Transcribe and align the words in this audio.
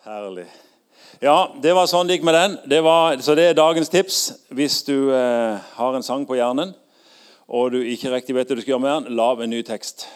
Herlig. 0.00 0.46
Ja, 1.20 1.50
det 1.60 1.74
var 1.76 1.84
sånn 1.84 2.08
det 2.08 2.16
gikk 2.16 2.22
med 2.24 2.32
den. 2.32 2.54
Det 2.72 2.78
var, 2.80 3.18
så 3.20 3.34
det 3.36 3.50
er 3.50 3.56
dagens 3.58 3.90
tips. 3.92 4.20
Hvis 4.48 4.78
du 4.86 5.12
eh, 5.12 5.58
har 5.76 5.96
en 5.96 6.06
sang 6.06 6.24
på 6.24 6.38
hjernen, 6.38 6.72
og 7.44 7.74
du 7.74 7.82
ikke 7.84 8.08
riktig 8.14 8.32
vet 8.32 8.48
hva 8.48 8.56
du 8.56 8.62
skal 8.62 8.72
gjøre 8.72 8.84
med 8.86 8.94
den, 8.94 9.18
lag 9.18 9.42
en 9.44 9.52
ny 9.52 9.60
tekst. 9.66 10.06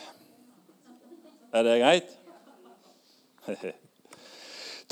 Er 1.52 1.68
det 1.68 1.80
greit? 1.82 2.14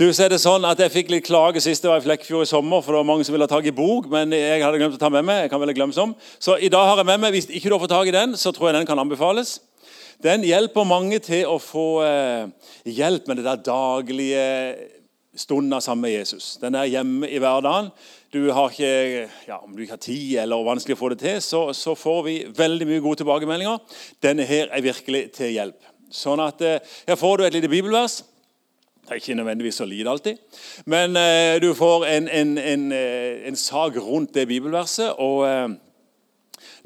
Du, 0.00 0.06
så 0.08 0.24
er 0.24 0.30
det 0.32 0.38
sånn 0.40 0.64
at 0.64 0.80
Jeg 0.80 0.90
fikk 0.90 1.10
litt 1.12 1.26
klage 1.26 1.60
sist 1.60 1.84
jeg 1.84 1.90
var 1.90 2.00
i 2.00 2.02
Flekkefjord 2.02 2.46
i 2.46 2.48
sommer, 2.48 2.80
for 2.80 2.94
det 2.94 3.02
var 3.02 3.08
mange 3.10 3.26
som 3.28 3.34
ville 3.36 3.44
ha 3.44 3.50
tak 3.50 3.66
i 3.68 3.74
bok, 3.76 4.06
men 4.10 4.32
jeg 4.32 4.62
hadde 4.64 4.80
glemt 4.80 4.96
å 4.96 5.00
ta 5.00 5.10
med 5.12 5.26
meg. 5.28 5.42
jeg 5.44 5.50
kan 5.52 5.60
vel 5.60 5.74
glemme 5.76 5.94
som. 5.94 6.14
Så 6.40 6.56
i 6.56 6.70
dag 6.72 6.88
har 6.88 6.96
jeg 6.96 7.08
med 7.10 7.20
meg, 7.20 7.34
Hvis 7.36 7.50
ikke 7.52 7.68
du 7.68 7.76
har 7.76 7.82
fått 7.84 7.92
tak 7.92 8.08
i 8.08 8.14
den, 8.16 8.32
så 8.40 8.54
tror 8.56 8.70
jeg 8.70 8.80
den 8.80 8.88
kan 8.88 8.98
anbefales. 8.98 9.58
Den 10.22 10.44
hjelper 10.46 10.86
mange 10.86 11.18
til 11.18 11.48
å 11.50 11.56
få 11.58 11.86
eh, 12.06 12.50
hjelp 12.86 13.26
med 13.26 13.40
det 13.40 13.46
der 13.48 13.62
daglige 13.66 14.44
stunder 15.34 15.80
sammen 15.82 16.06
med 16.06 16.12
Jesus. 16.14 16.58
Den 16.62 16.76
er 16.78 16.86
hjemme 16.86 17.26
i 17.26 17.40
hverdagen. 17.42 17.88
Du 18.32 18.52
har 18.54 18.70
ikke, 18.70 19.26
ja, 19.48 19.58
om 19.58 19.74
du 19.74 19.82
ikke 19.82 19.96
har 19.96 20.04
tid 20.04 20.36
eller 20.44 20.62
vanskelig 20.64 20.94
å 20.94 21.00
få 21.00 21.10
det 21.12 21.18
til, 21.24 21.42
så, 21.42 21.64
så, 21.74 21.96
får 21.98 22.22
vi 22.28 22.36
veldig 22.54 22.86
mye 22.88 23.02
gode 23.02 23.24
tilbakemeldinger. 23.24 23.98
Denne 24.22 24.46
her 24.46 24.70
er 24.70 24.86
virkelig 24.86 25.24
til 25.40 25.56
hjelp. 25.56 25.90
Sånn 26.12 26.40
at 26.44 26.62
eh, 26.62 26.94
Her 27.08 27.18
får 27.18 27.40
du 27.40 27.46
et 27.48 27.58
lite 27.58 27.72
bibelvers. 27.72 28.20
Det 29.02 29.16
er 29.16 29.18
ikke 29.24 29.40
nødvendigvis 29.40 29.80
så 29.82 29.84
lite 29.90 30.12
alltid, 30.12 30.36
men 30.86 31.16
eh, 31.18 31.56
du 31.58 31.72
får 31.74 32.04
en, 32.06 32.28
en, 32.30 32.52
en, 32.58 32.84
eh, 32.94 33.48
en, 33.50 33.56
sak 33.58 33.98
rundt 33.98 34.30
det 34.36 34.46
bibelverset. 34.46 35.16
og 35.18 35.42
eh, 35.48 35.72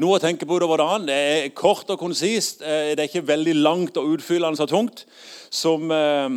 noe 0.02 0.18
å 0.18 0.22
tenke 0.22 0.46
på 0.48 0.58
utover 0.58 0.82
dagen. 0.82 1.08
Det 1.08 1.16
er 1.16 1.48
kort 1.56 1.88
og 1.92 2.00
konsist. 2.00 2.62
Eh, 2.62 2.92
det 2.94 3.00
er 3.02 3.10
ikke 3.10 3.28
veldig 3.28 3.56
langt 3.62 3.96
og 3.96 4.16
utfyllende 4.16 4.62
og 4.62 4.70
tungt. 4.70 5.04
Som, 5.50 5.90
eh, 5.90 6.28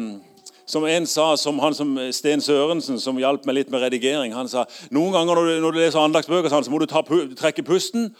som 0.69 0.85
en 0.85 1.05
sa, 1.09 1.35
som 1.35 1.59
han 1.59 1.73
som 1.73 1.95
Sten 2.13 2.41
Sørensen, 2.41 2.99
som 3.01 3.17
hjalp 3.17 3.45
meg 3.45 3.55
litt 3.55 3.71
med 3.73 3.81
redigering, 3.81 4.33
han 4.33 4.47
sa 4.47 4.65
noen 4.93 5.15
ganger 5.15 5.35
når 5.35 5.47
du, 5.47 5.53
når 5.63 5.73
du 5.73 5.79
leser 5.79 5.99
andagsbøker, 6.03 6.49
så 6.49 6.69
må 6.69 6.79
du 6.79 6.85
ta, 6.85 7.01
trekke 7.01 7.65
pusten 7.65 8.11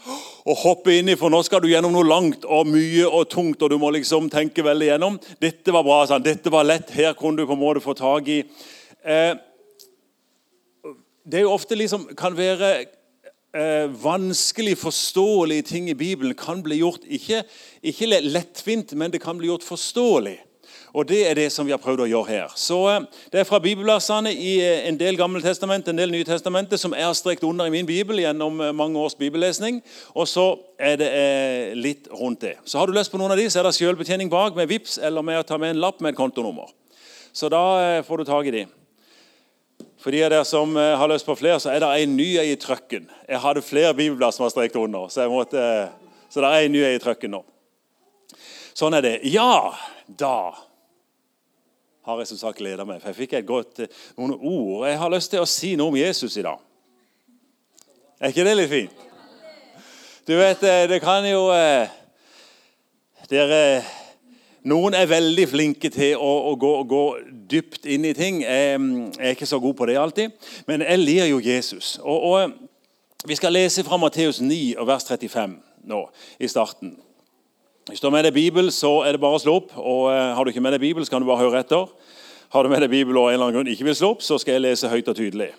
og 0.46 0.58
hoppe 0.64 0.96
inn 0.98 1.12
i, 1.14 1.18
for 1.20 1.30
nå 1.30 1.44
skal 1.46 1.62
du 1.62 1.70
gjennom 1.70 1.94
noe 1.94 2.08
langt 2.10 2.48
og 2.50 2.66
mye 2.68 3.06
og 3.06 3.30
tungt, 3.30 3.62
og 3.62 3.70
du 3.70 3.78
må 3.78 3.94
liksom 3.94 4.32
tenke 4.34 4.66
veldig 4.66 4.90
gjennom. 4.90 5.20
Dette 5.40 5.76
var 5.76 5.86
bra, 5.86 6.02
sa 6.08 6.18
han. 6.18 6.26
Dette 6.26 6.50
var 6.50 6.66
lett. 6.66 6.90
Her 6.90 7.14
kunne 7.14 7.38
du 7.38 7.46
på 7.46 7.54
en 7.54 7.62
måte 7.62 7.86
få 7.86 7.94
tak 7.94 8.28
i 8.28 8.42
eh, 8.42 9.36
Det 11.30 11.38
er 11.38 11.46
jo 11.46 11.54
ofte 11.54 11.78
liksom, 11.78 12.10
kan 12.18 12.34
være 12.34 12.99
eh, 13.54 13.88
vanskelig 14.04 14.78
forståelige 14.78 15.62
ting 15.62 15.90
i 15.90 15.98
Bibelen 15.98 16.36
kan 16.38 16.64
bli 16.64 16.82
gjort 16.82 17.08
ikke, 17.08 17.44
ikke 17.84 18.22
lettvint, 18.22 18.94
men 18.94 19.12
det 19.12 19.22
kan 19.22 19.38
bli 19.38 19.48
gjort 19.48 19.68
forståelig. 19.68 20.40
Og 20.94 21.10
Det 21.10 21.30
er 21.30 21.34
det 21.34 21.52
som 21.52 21.66
vi 21.66 21.72
har 21.72 21.82
prøvd 21.82 22.02
å 22.04 22.08
gjøre 22.10 22.30
her. 22.30 22.54
Så 22.58 22.80
eh, 22.90 23.06
Det 23.32 23.42
er 23.42 23.48
fra 23.48 23.60
bibelversene 23.62 24.32
i 24.34 24.56
eh, 24.64 24.88
en 24.90 24.98
del 24.98 25.18
Gamle 25.20 25.42
testament, 25.42 25.88
en 25.88 25.98
del 25.98 26.12
Nye 26.12 26.26
testamenter 26.26 26.82
som 26.82 26.96
er 26.98 27.12
strekt 27.14 27.46
under 27.46 27.70
i 27.70 27.74
min 27.74 27.88
bibel 27.88 28.22
gjennom 28.22 28.62
eh, 28.62 28.74
mange 28.74 29.00
års 29.00 29.18
bibellesning. 29.20 29.84
Og 30.16 30.28
så 30.28 30.48
er 30.80 30.98
det 30.98 31.12
litt 31.78 32.10
rundt 32.12 32.42
det. 32.42 32.56
Så 32.66 32.80
Har 32.80 32.88
du 32.88 32.98
lyst 32.98 33.12
på 33.12 33.22
noen 33.22 33.36
av 33.36 33.38
de, 33.38 33.50
så 33.50 33.62
er 33.62 33.70
det 33.70 33.78
selvbetjening 33.78 34.32
bak 34.34 34.58
med 34.58 34.70
VIPS 34.70 34.98
eller 34.98 35.26
med 35.26 35.42
å 35.42 35.46
ta 35.46 35.62
med 35.62 35.76
en 35.76 35.84
lapp 35.84 36.02
med 36.02 36.14
et 36.14 36.20
kontonummer. 36.20 36.74
Så 37.34 37.50
da 37.52 38.02
får 38.04 38.18
du 38.18 38.26
tak 38.26 38.50
i 38.50 38.56
de. 38.58 38.66
For 40.00 40.16
de 40.16 40.22
av 40.24 40.32
dere 40.32 40.48
som 40.48 40.78
eh, 40.80 40.96
har 40.96 41.12
lyst 41.12 41.28
på 41.28 41.36
flere, 41.36 41.60
så 41.60 41.74
er 41.74 41.84
det 41.84 41.90
en 41.92 42.16
ny 42.16 42.30
i 42.40 42.56
trøkken. 42.60 43.10
Jeg 43.28 43.42
hadde 43.44 43.64
flere 43.66 43.92
bibelblad 43.98 44.36
som 44.36 44.46
var 44.46 44.54
strekt 44.54 44.78
under, 44.80 45.10
så, 45.12 45.26
måtte, 45.32 45.62
så 46.32 46.44
det 46.44 46.52
er 46.52 46.68
en 46.68 46.76
ny 46.76 46.84
i 46.88 47.02
trøkken 47.04 47.36
nå. 47.36 47.44
Sånn 48.80 48.96
er 48.96 49.04
det. 49.04 49.14
Ja, 49.28 49.76
da 50.08 50.56
har 52.08 52.22
jeg 52.22 52.30
som 52.32 52.40
sagt 52.40 52.62
gleda 52.62 52.86
meg. 52.88 53.02
For 53.04 53.12
jeg 53.12 53.20
fikk 53.20 53.36
et 53.42 53.50
godt, 53.50 53.84
eh, 53.84 54.02
noen 54.16 54.38
ord. 54.40 54.88
Jeg 54.88 55.02
har 55.04 55.12
lyst 55.12 55.34
til 55.36 55.44
å 55.44 55.50
si 55.50 55.76
noe 55.76 55.92
om 55.92 56.00
Jesus 56.00 56.40
i 56.40 56.48
dag. 56.48 56.64
Er 58.20 58.32
ikke 58.32 58.48
det 58.48 58.56
litt 58.56 58.72
fint? 58.72 59.06
Du 60.30 60.38
vet, 60.40 60.64
eh, 60.64 60.88
det 60.88 61.04
kan 61.04 61.28
jo 61.28 61.50
Dere 63.30 63.84
noen 64.68 64.96
er 64.98 65.08
veldig 65.08 65.46
flinke 65.48 65.92
til 65.94 66.18
å, 66.20 66.32
å 66.52 66.56
gå, 66.60 66.72
gå, 66.90 67.04
dypt 67.50 67.86
inn 67.88 68.06
i 68.06 68.14
ting. 68.18 68.42
Jeg 68.44 68.80
er 69.18 69.36
ikke 69.36 69.48
så 69.50 69.60
god 69.64 69.78
på 69.80 69.88
det 69.90 69.96
alltid, 70.00 70.36
men 70.68 70.84
jeg 70.84 71.00
lir 71.00 71.30
jo 71.32 71.40
Jesus. 71.44 71.98
Og, 72.04 72.26
og 72.34 73.28
Vi 73.28 73.36
skal 73.36 73.52
lese 73.52 73.84
fra 73.84 73.98
Matteus 74.00 74.40
9, 74.40 74.78
vers 74.88 75.04
35 75.04 75.58
nå 75.92 76.06
i 76.40 76.48
starten. 76.48 76.94
Hvis 77.90 78.00
du 78.00 78.06
har 78.08 78.14
med 78.14 78.24
deg 78.28 78.36
Bibel, 78.36 78.70
så 78.72 79.02
er 79.04 79.16
det 79.16 79.22
bare 79.24 79.40
å 79.40 79.42
slå 79.42 79.56
opp. 79.60 79.72
og 79.76 80.12
uh, 80.12 80.36
Har 80.38 80.46
du 80.46 80.52
ikke 80.54 80.62
med 80.62 80.76
deg 80.76 80.84
Bibel, 80.84 81.04
så 81.04 81.16
kan 81.16 81.24
du 81.24 81.28
bare 81.28 81.42
høre 81.42 81.64
etter. 81.64 81.90
Har 82.54 82.64
du 82.64 82.70
med 82.70 82.84
deg 82.86 82.92
Bibel 82.92 83.18
og 83.18 83.28
en 83.28 83.34
eller 83.34 83.50
annen 83.50 83.58
grunn 83.58 83.72
ikke 83.72 83.88
vil 83.88 83.98
slå 83.98 84.14
opp, 84.14 84.24
så 84.24 84.38
skal 84.40 84.56
jeg 84.56 84.66
lese 84.68 84.92
høyt 84.92 85.10
og 85.10 85.18
tydelig. 85.18 85.50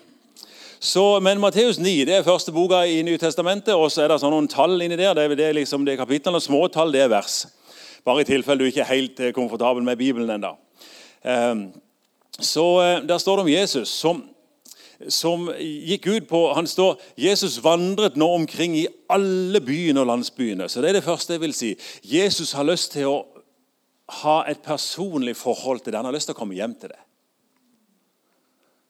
Så, 0.81 1.03
men 1.21 1.37
Matteus 1.43 1.77
9 1.77 1.91
det 2.09 2.15
er 2.15 2.25
første 2.25 2.53
boka 2.55 2.81
i 2.89 3.03
Nytestamentet, 3.05 3.75
og 3.75 3.91
så 3.93 4.05
er 4.05 4.09
det 4.09 4.21
sånn 4.23 4.33
noen 4.33 4.49
tall 4.49 4.79
inni 4.81 4.97
der. 4.97 5.13
Det 5.13 5.27
er, 5.27 5.35
det 5.37 5.45
er 5.49 5.57
liksom 5.59 5.85
det 5.85 5.99
kapitlene, 5.99 6.41
Små 6.41 6.63
tall, 6.73 6.89
det 6.95 7.03
er 7.03 7.11
vers. 7.11 7.43
Bare 8.05 8.23
i 8.23 8.27
tilfelle 8.27 8.63
du 8.63 8.69
ikke 8.69 8.81
er 8.85 8.93
helt 8.95 9.19
eh, 9.19 9.33
komfortabel 9.35 9.83
med 9.85 9.99
Bibelen 9.99 10.29
ennå. 10.33 10.55
Ehm, 11.25 11.67
så 12.39 12.65
eh, 12.81 13.01
Der 13.05 13.17
står 13.17 13.35
det 13.37 13.45
om 13.45 13.51
Jesus 13.51 13.89
som, 13.89 14.23
som 15.09 15.51
gikk 15.59 16.07
ut 16.07 16.29
på 16.29 16.41
han 16.53 16.67
står, 16.67 16.97
Jesus 17.17 17.59
vandret 17.63 18.17
nå 18.17 18.31
omkring 18.33 18.77
i 18.77 18.87
alle 19.09 19.61
byene 19.61 20.01
og 20.01 20.09
landsbyene. 20.09 20.69
Så 20.69 20.81
Det 20.81 20.89
er 20.89 20.99
det 20.99 21.05
første 21.05 21.37
jeg 21.37 21.41
vil 21.41 21.53
si. 21.53 21.75
Jesus 22.03 22.51
har 22.57 22.65
lyst 22.65 22.91
til 22.97 23.11
å 23.11 23.19
ha 24.21 24.41
et 24.49 24.59
personlig 24.65 25.37
forhold 25.37 25.79
til 25.79 25.93
det. 25.93 25.99
Han 26.01 26.09
har 26.09 26.15
lyst 26.15 26.31
til 26.31 26.35
å 26.35 26.41
komme 26.41 26.57
hjem 26.57 26.73
til 26.75 26.91
det. 26.91 26.99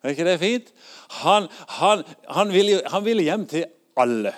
Er 0.02 0.16
ikke 0.16 0.26
det 0.26 0.40
fint? 0.42 0.72
Han, 1.22 1.46
han, 1.78 2.02
han, 2.30 2.54
vil, 2.54 2.80
han 2.90 3.06
vil 3.06 3.22
hjem 3.22 3.46
til 3.46 3.68
alle. 4.00 4.34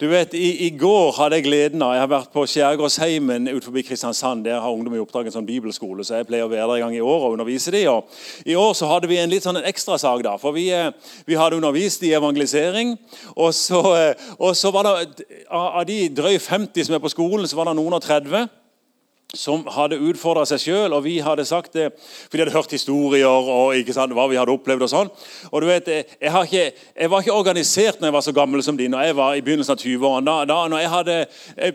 Du 0.00 0.08
vet, 0.10 0.34
i, 0.34 0.66
i, 0.66 0.70
går 0.78 1.12
hadde 1.16 1.38
jeg 1.38 1.46
gleden 1.46 1.82
av 1.84 1.92
Jeg 1.94 2.02
har 2.02 2.10
vært 2.10 2.32
på 2.34 2.44
Skjærgårdsheimen 2.50 3.50
utenfor 3.50 3.84
Kristiansand. 3.86 4.44
Der 4.46 4.60
har 4.60 4.72
ungdom 4.72 4.96
i 4.96 5.02
oppdrag 5.02 5.28
en 5.28 5.36
sånn 5.36 5.46
bibelskole, 5.46 6.04
så 6.04 6.18
jeg 6.18 6.28
pleier 6.30 6.48
å 6.48 6.50
være 6.52 6.66
der 6.70 6.80
en 6.80 6.86
gang 6.86 6.96
i 6.96 7.04
år 7.04 7.26
og 7.28 7.36
undervise 7.36 7.74
de. 7.74 7.84
Og 7.92 8.48
I 8.48 8.56
år 8.58 8.72
så 8.78 8.88
hadde 8.90 9.10
vi 9.10 9.20
en 9.22 9.30
litt 9.30 9.46
sånn 9.46 9.60
en 9.60 9.68
ekstrasak. 9.68 10.24
da, 10.26 10.36
for 10.40 10.56
vi, 10.56 10.70
eh, 10.72 10.90
vi, 11.26 11.38
hadde 11.38 11.56
undervist 11.60 12.02
i 12.02 12.14
evangelisering. 12.16 12.96
Og 13.36 13.54
så, 13.54 13.82
eh, 13.98 14.26
og 14.38 14.56
så 14.56 14.72
var 14.74 14.88
det 14.88 15.26
Av 15.52 15.84
de 15.86 16.08
drøy 16.08 16.38
50 16.38 16.84
som 16.84 16.94
er 16.94 17.00
på 17.02 17.10
skolen, 17.12 17.46
så 17.46 17.56
var 17.56 17.68
det 17.68 17.76
noen 17.76 17.94
og 17.94 18.02
30 18.02 18.48
som 19.32 19.62
hadde 19.72 19.96
utfordra 19.96 20.44
seg 20.44 20.60
sjøl, 20.60 20.92
og 20.92 21.06
vi 21.06 21.14
hadde 21.24 21.46
sagt 21.48 21.72
det 21.72 21.86
For 21.96 22.36
de 22.36 22.42
hadde 22.42 22.52
hørt 22.52 22.74
historier 22.74 23.28
og 23.28 23.72
ikke 23.78 23.94
sant, 23.96 24.12
hva 24.12 24.26
vi 24.28 24.36
hadde 24.36 24.52
opplevd. 24.52 24.84
og 24.84 24.90
sånn. 24.92 25.10
Og 25.48 25.62
du 25.62 25.68
vet, 25.70 25.88
jeg, 25.88 26.28
ikke, 26.28 26.64
jeg, 26.68 27.10
var 27.10 27.24
ikke 27.24 27.36
organisert 27.36 28.00
når 28.00 28.10
jeg 28.10 28.16
var 28.18 28.26
så 28.26 28.34
gammel 28.36 28.62
som 28.62 28.76
din. 28.76 28.90
når 28.92 29.06
jeg 29.08 29.16
var 29.16 29.34
i 29.34 29.40
begynnelsen 29.40 29.72
av 29.72 29.80
20-årene. 29.80 30.26
Da, 30.28 30.58
da, 30.68 30.80
jeg, 30.82 31.28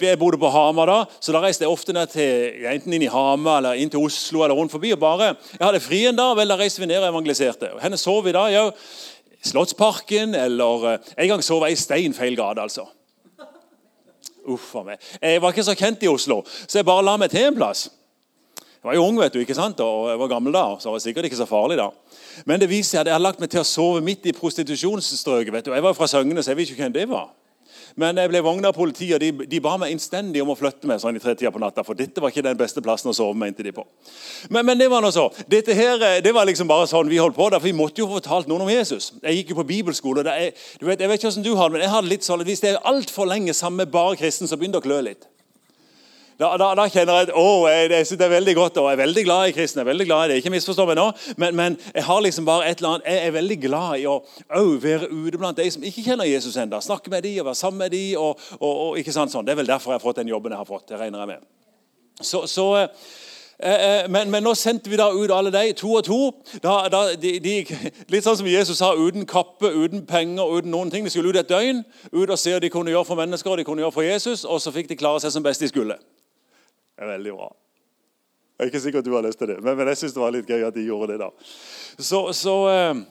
jeg, 0.06 0.20
bodde 0.22 0.38
på 0.38 0.52
Hamar 0.54 0.92
da, 0.92 1.00
så 1.20 1.34
da 1.34 1.42
reiste 1.42 1.66
jeg 1.66 1.74
ofte 1.74 1.96
ned 1.98 2.14
til, 2.14 2.62
enten 2.70 2.94
inn 2.94 3.08
i 3.08 3.12
Hamar 3.12 3.64
eller 3.64 3.82
inn 3.82 3.90
til 3.90 4.06
Oslo 4.06 4.46
eller 4.46 4.58
rundt 4.58 4.76
forbi. 4.76 4.94
og 4.94 5.02
bare, 5.02 5.34
Jeg 5.58 5.66
hadde 5.66 5.82
fri 5.82 6.06
en 6.06 6.20
dag, 6.20 6.36
vel, 6.38 6.54
da 6.54 6.60
reiste 6.62 6.84
vi 6.84 6.92
ned 6.92 7.02
og 7.02 7.10
evangeliserte. 7.10 7.74
Henne 7.82 7.98
sov 7.98 8.22
vi 8.28 8.36
da? 8.38 8.46
Jo, 8.54 8.70
Slottsparken, 9.48 10.36
eller 10.36 10.94
eh, 10.94 11.12
En 11.18 11.34
gang 11.34 11.44
sov 11.46 11.66
jeg 11.66 11.78
i 11.78 11.82
stein 11.82 12.14
feil 12.14 12.38
gate, 12.38 12.62
altså. 12.62 12.86
Uff 14.48 14.76
meg. 14.88 15.02
Jeg 15.22 15.42
var 15.44 15.54
ikke 15.54 15.66
så 15.68 15.76
kjent 15.78 16.04
i 16.04 16.12
Oslo, 16.12 16.42
så 16.46 16.80
jeg 16.80 16.88
bare 16.88 17.06
la 17.06 17.18
meg 17.20 17.32
til 17.34 17.50
en 17.50 17.58
plass. 17.58 17.88
Jeg 18.78 18.86
var 18.86 18.96
jo 18.96 19.08
ung 19.10 19.18
vet 19.20 19.34
du, 19.34 19.42
ikke 19.42 19.58
sant? 19.58 19.80
og 19.84 20.08
jeg 20.12 20.20
var 20.22 20.30
gammel 20.32 20.54
da, 20.56 20.64
så 20.80 20.88
det 20.88 20.94
var 20.94 21.02
sikkert 21.04 21.28
ikke 21.28 21.40
så 21.40 21.48
farlig. 21.50 21.78
da. 21.78 21.90
Men 22.46 22.62
det 22.62 22.70
viser 22.70 22.94
seg 22.94 23.02
at 23.02 23.10
jeg 23.12 23.18
har 23.18 23.26
lagt 23.26 23.42
meg 23.44 23.50
til 23.52 23.64
å 23.64 23.68
sove 23.68 24.04
midt 24.06 24.30
i 24.30 24.36
prostitusjonsstrøket. 24.38 25.68
Jeg 25.68 25.84
var 25.84 25.98
fra 25.98 26.08
Søgne, 26.08 26.44
så 26.44 26.54
jeg 26.54 26.62
vet 26.62 26.72
ikke 26.72 26.86
hvem 26.86 26.96
det 26.96 27.08
var. 27.10 27.34
Men 27.98 28.20
jeg 28.22 28.30
ble 28.30 28.44
vogna 28.46 28.70
av 28.70 28.76
politiet, 28.78 29.16
og 29.18 29.24
de, 29.24 29.48
de, 29.50 29.60
ba 29.64 29.74
meg 29.82 29.90
innstendig 29.90 30.44
om 30.44 30.52
å 30.54 30.56
flytte 30.58 30.86
meg 30.90 31.00
sånn 31.02 31.18
i 31.18 31.22
tretida 31.22 31.50
på 31.54 31.62
natta. 31.62 31.82
For 31.86 31.98
dette 31.98 32.22
var 32.22 32.30
ikke 32.30 32.44
den 32.46 32.60
beste 32.60 32.84
plassen 32.86 33.10
å 33.10 33.16
sove, 33.18 33.34
mente 33.42 33.66
de 33.66 33.74
på. 33.74 33.86
Men, 34.54 34.68
men 34.68 34.78
det 34.78 34.90
var 34.94 35.02
noe 35.02 35.16
så. 35.16 35.26
Dette 35.50 35.74
her, 35.74 35.98
eh, 36.06 36.20
det 36.22 36.34
var 36.36 36.46
liksom 36.46 36.70
bare 36.70 36.86
sånn 36.90 37.10
vi 37.10 37.18
holdt 37.18 37.38
på. 37.38 37.48
Der, 37.50 37.58
for 37.58 37.66
Vi 37.66 37.74
måtte 37.78 38.04
jo 38.04 38.10
få 38.12 38.20
fortalt 38.20 38.52
noen 38.52 38.68
om 38.68 38.70
Jesus. 38.70 39.10
Jeg 39.24 39.40
gikk 39.40 39.56
jo 39.56 39.62
på 39.64 39.70
bibelskole. 39.72 40.22
og 40.22 40.30
jeg, 40.30 40.54
vet, 40.82 41.02
jeg 41.02 41.10
vet 41.10 41.18
ikke 41.18 41.32
hvordan 41.32 41.48
du 41.48 41.56
har 41.58 41.72
det, 41.72 41.78
men 41.78 41.86
jeg 41.88 41.96
hadde 41.96 42.14
litt 42.14 42.28
sånn 42.28 42.46
hvis 42.48 42.62
det 42.62 42.76
er 42.76 42.86
altfor 42.86 43.26
lenge 43.30 43.58
sammen 43.58 43.82
med 43.82 43.92
bare 43.94 44.20
kristen, 44.20 44.50
så 44.50 44.62
begynner 44.62 44.78
det 44.78 44.86
å 44.86 44.90
klø 44.92 45.02
litt. 45.10 45.26
Da, 46.38 46.52
da, 46.54 46.68
da, 46.78 46.84
kjenner 46.86 47.16
jeg 47.18 47.28
at 47.28 47.30
å, 47.34 47.66
jeg, 47.66 47.88
jeg 47.90 48.06
synes 48.06 48.20
det 48.22 48.26
er 48.28 48.34
veldig 48.36 48.54
godt, 48.60 48.76
og 48.78 48.92
jeg 48.92 48.94
er 48.94 49.00
veldig 49.00 49.22
glad 49.26 49.50
i 49.50 49.54
kristne. 49.56 49.82
jeg 49.82 49.88
er 49.88 49.90
veldig 49.90 50.06
glad 50.06 50.26
i 50.26 50.30
det, 50.30 50.36
ikke 50.38 50.52
misforstå 50.54 50.84
meg 50.86 51.00
nå, 51.00 51.06
men, 51.42 51.56
men, 51.58 51.78
jeg 51.96 52.04
har 52.06 52.20
liksom 52.22 52.46
bare 52.46 52.68
et 52.70 52.78
eller 52.78 52.92
annet, 52.92 53.08
jeg 53.10 53.24
er 53.26 53.32
veldig 53.34 53.58
glad 53.64 53.96
i 53.98 54.04
å 54.06 54.20
være 54.84 55.10
ute 55.10 55.40
blant 55.42 55.58
de 55.58 55.66
som 55.74 55.88
ikke 55.90 56.04
kjenner 56.06 56.30
Jesus 56.30 56.60
ennå. 56.62 56.78
Snakke 56.86 57.10
med 57.10 57.26
de 57.26 57.32
og 57.42 57.48
være 57.48 57.58
sammen 57.58 57.82
med 57.82 57.96
de. 57.96 58.04
Og, 58.22 58.44
og, 58.60 58.74
og, 58.74 59.00
ikke 59.02 59.16
sant 59.16 59.34
sånn. 59.34 59.48
Det 59.48 59.56
er 59.56 59.64
vel 59.64 59.72
derfor 59.72 59.96
jeg 59.96 59.98
har 59.98 60.04
fått 60.04 60.20
den 60.22 60.30
jobben 60.30 60.54
jeg 60.54 60.62
har 60.62 60.70
fått. 60.70 60.86
det 60.92 61.00
regner 61.02 61.24
jeg 61.24 61.32
med. 61.32 61.48
Så, 62.22 62.44
så 62.52 62.68
eh, 62.84 62.94
eh 63.58 64.06
men, 64.14 64.30
men, 64.30 64.46
nå 64.46 64.54
sendte 64.54 64.94
vi 64.94 65.00
da 65.02 65.08
ut 65.10 65.34
alle 65.34 65.50
de, 65.56 65.72
to 65.80 65.96
og 65.98 66.06
to. 66.06 66.20
Da, 66.62 66.76
da, 66.94 67.02
de, 67.18 67.32
de, 67.42 67.56
litt 68.14 68.28
sånn 68.28 68.38
som 68.44 68.52
Jesus 68.52 68.78
sa, 68.78 68.92
uten 68.94 69.26
kappe, 69.26 69.74
uten 69.74 70.06
penger, 70.06 70.54
uten 70.60 70.70
noen 70.70 70.94
ting. 70.94 71.10
De 71.10 71.16
skulle 71.16 71.34
ut 71.34 71.42
et 71.42 71.50
døgn 71.50 71.82
ut 72.14 72.30
og 72.30 72.38
se 72.38 72.54
hva 72.54 72.62
de 72.62 72.70
kunne 72.70 72.94
gjøre 72.94 73.10
for 73.10 73.26
mennesker 73.26 73.56
og 73.56 73.58
de 73.58 73.66
kunne 73.66 73.82
gjøre 73.82 73.98
for 73.98 74.06
Jesus, 74.06 74.46
og 74.46 74.62
så 74.62 74.76
fikk 74.76 74.94
de 74.94 75.02
klare 75.02 75.26
seg 75.26 75.34
som 75.34 75.50
best 75.50 75.66
de 75.66 75.74
skulle. 75.74 75.98
Er 76.98 77.12
veldig 77.14 77.36
bra. 77.38 77.52
Jeg 78.58 78.66
er 78.66 78.72
ikke 78.72 78.82
sikker 78.82 79.04
at 79.04 79.06
du 79.06 79.14
har 79.14 79.26
lyst 79.26 79.38
til 79.38 79.52
det, 79.52 79.60
men, 79.62 79.78
men 79.78 79.92
jeg 79.92 80.00
syns 80.00 80.16
det 80.16 80.24
var 80.24 80.34
litt 80.34 80.50
gøy 80.50 80.66
at 80.66 80.74
de 80.74 80.88
gjorde 80.88 81.14
det. 81.14 81.20
da. 81.22 81.30
Så, 82.02 82.24
så 82.34 82.56
eh, 82.72 83.04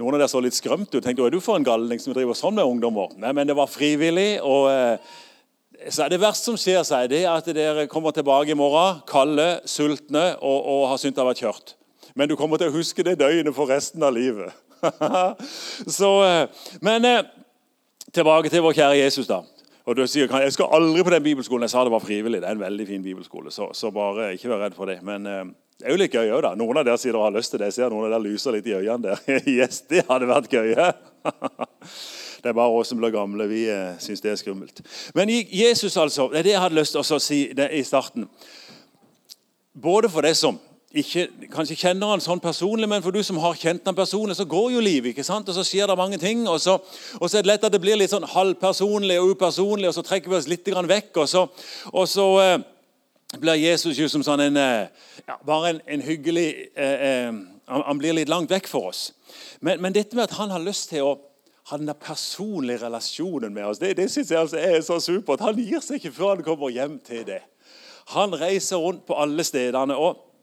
Noen 0.00 0.16
av 0.16 0.22
dere 0.22 0.30
så 0.32 0.40
litt 0.42 0.56
skremt 0.56 0.88
ut. 0.94 1.02
tenkte, 1.04 1.26
er 1.26 1.34
du 1.34 1.42
for 1.44 1.58
en 1.58 1.66
galning 1.66 2.00
som 2.00 2.14
driver 2.14 2.34
sånn 2.38 2.56
med 2.56 2.66
ungdommer? 2.66 3.12
Nei, 3.20 3.34
men 3.36 3.50
det 3.50 3.58
var 3.58 3.70
frivillig. 3.70 4.40
og... 4.42 4.70
Eh, 4.72 5.20
så 5.90 6.06
Det 6.08 6.20
verste 6.22 6.48
som 6.48 6.56
skjer, 6.56 6.80
seg, 6.86 7.08
det 7.10 7.24
er 7.24 7.32
at 7.34 7.48
dere 7.52 7.86
kommer 7.90 8.14
tilbake 8.14 8.54
i 8.54 8.56
morgen 8.56 9.02
kalde, 9.10 9.58
sultne 9.68 10.22
og, 10.38 10.58
og 10.70 10.84
har 10.88 11.00
syntes 11.02 11.16
det 11.16 11.20
har 11.20 11.28
vært 11.28 11.42
kjørt. 11.42 11.72
Men 12.14 12.30
du 12.30 12.36
kommer 12.38 12.60
til 12.62 12.70
å 12.70 12.76
huske 12.76 13.04
det 13.04 13.18
døgnet 13.20 13.56
for 13.56 13.68
resten 13.68 14.02
av 14.06 14.14
livet. 14.14 14.54
så, 15.98 16.10
eh, 16.24 16.70
men 16.84 17.08
eh, 17.08 17.26
tilbake 18.14 18.52
til 18.52 18.64
vår 18.64 18.78
kjære 18.78 19.00
Jesus. 19.02 19.28
da. 19.28 19.42
Og 19.84 19.96
du 19.96 20.06
sier, 20.08 20.30
Jeg 20.40 20.52
skal 20.52 20.72
aldri 20.72 21.02
på 21.04 21.12
den 21.12 21.22
bibelskolen. 21.22 21.62
Jeg 21.66 21.70
sa 21.70 21.84
det 21.84 21.92
var 21.92 22.00
frivillig. 22.00 22.40
Det 22.40 22.48
er 22.48 22.56
en 22.56 22.60
veldig 22.60 22.86
fin 22.86 23.02
bibelskole. 23.02 23.50
Så, 23.52 23.68
så 23.72 23.90
bare 23.90 24.32
ikke 24.32 24.48
vær 24.48 24.64
redd 24.64 24.76
for 24.76 24.88
det. 24.88 25.02
Men 25.04 25.26
eh, 25.26 25.44
det 25.78 25.86
er 25.86 25.92
jo 25.92 26.00
litt 26.00 26.14
gøy 26.14 26.30
òg, 26.32 26.40
da. 26.46 26.54
Noen 26.56 26.80
av 26.80 26.86
dere 26.86 27.00
sier 27.00 27.12
dere 27.12 27.26
har 27.26 27.34
lyst 27.34 27.52
til 27.52 27.60
det. 27.60 27.68
Jeg 27.68 27.76
ser 27.76 27.92
noen 27.92 28.06
av 28.08 28.14
dere 28.14 28.24
lyser 28.24 28.56
litt 28.56 28.66
i 28.70 28.76
øynene 28.78 29.10
der. 29.10 29.42
yes, 29.58 29.82
det 29.90 30.06
hadde 30.08 30.30
vært 30.30 30.48
gøy. 30.52 30.72
det 32.42 32.52
er 32.52 32.56
bare 32.56 32.78
oss 32.78 32.92
som 32.94 33.00
blir 33.02 33.12
gamle. 33.12 33.48
Vi 33.50 33.66
eh, 33.68 33.96
syns 34.00 34.24
det 34.24 34.32
er 34.32 34.40
skummelt. 34.40 34.80
Men 35.14 35.32
Jesus, 35.32 35.98
altså. 36.00 36.30
Det 36.32 36.40
er 36.40 36.48
det 36.48 36.54
jeg 36.56 36.64
hadde 36.64 36.80
lyst 36.80 36.96
til 36.96 37.04
å 37.04 37.20
si 37.20 37.40
i 37.52 37.84
starten. 37.84 38.30
Både 39.74 40.08
for 40.08 40.24
det 40.24 40.36
som 40.40 40.56
ikke, 40.94 41.24
kanskje 41.50 41.76
kjenner 41.78 42.12
han 42.12 42.22
sånn 42.22 42.42
personlig, 42.42 42.86
men 42.90 43.02
for 43.02 43.14
du 43.14 43.18
som 43.26 43.40
har 43.42 43.56
kjent 43.58 43.86
han 43.88 43.96
personlig, 43.98 44.36
så 44.38 44.46
går 44.46 44.68
jo 44.76 44.82
livet. 44.84 45.10
ikke 45.10 45.26
sant? 45.26 45.48
Og 45.48 45.56
så 45.56 45.64
skjer 45.66 45.90
det 45.90 45.96
mange 45.98 46.18
ting. 46.22 46.44
Og 46.48 46.60
så, 46.62 46.76
og 47.18 47.26
så 47.26 47.38
er 47.38 47.42
det 47.42 47.50
lett 47.50 47.66
at 47.66 47.74
det 47.74 47.80
blir 47.82 47.98
litt 47.98 48.12
sånn 48.12 48.26
halvpersonlig 48.30 49.16
og 49.20 49.34
upersonlig, 49.34 49.88
og 49.90 49.96
så 49.96 50.04
trekker 50.06 50.30
vi 50.30 50.38
oss 50.38 50.50
litt 50.50 50.68
vekk. 50.68 51.10
Og 51.16 51.28
så, 51.28 51.42
og 51.90 52.06
så 52.08 52.26
eh, 52.42 52.58
blir 53.42 53.58
Jesus 53.58 53.98
jo 53.98 54.08
som 54.08 54.22
sånn 54.22 54.46
en 54.46 54.60
eh, 54.60 54.86
ja, 55.26 55.38
Bare 55.46 55.74
en, 55.74 55.80
en 55.86 56.04
hyggelig 56.04 56.48
eh, 56.76 57.06
eh, 57.08 57.32
han, 57.66 57.98
blir 57.98 58.14
litt 58.14 58.28
langt 58.28 58.52
vekk 58.52 58.68
for 58.68 58.90
oss. 58.92 59.08
Men, 59.60 59.80
men, 59.80 59.94
dette 59.96 60.14
med 60.14 60.28
at 60.28 60.36
han 60.38 60.52
har 60.52 60.62
lyst 60.62 60.90
til 60.92 61.06
å 61.06 61.14
ha 61.70 61.78
den 61.80 61.88
personlige 61.96 62.84
relasjonen 62.84 63.54
med 63.54 63.66
oss, 63.70 63.80
det, 63.80 63.94
det 63.96 64.10
synes 64.12 64.30
jeg 64.30 64.40
altså 64.40 64.60
er 64.60 64.78
så 64.84 65.00
supert. 65.00 65.42
Han 65.42 65.58
gir 65.58 65.80
seg 65.82 65.98
ikke 65.98 66.12
før 66.12 66.34
han 66.34 66.44
kommer 66.44 66.74
hjem 66.74 66.98
til 67.02 67.24
det. 67.26 67.40
Han 68.12 68.36
reiser 68.36 68.82
rundt 68.82 69.06
på 69.08 69.16
alle 69.16 69.46
stedene. 69.48 69.96
og 69.96 70.33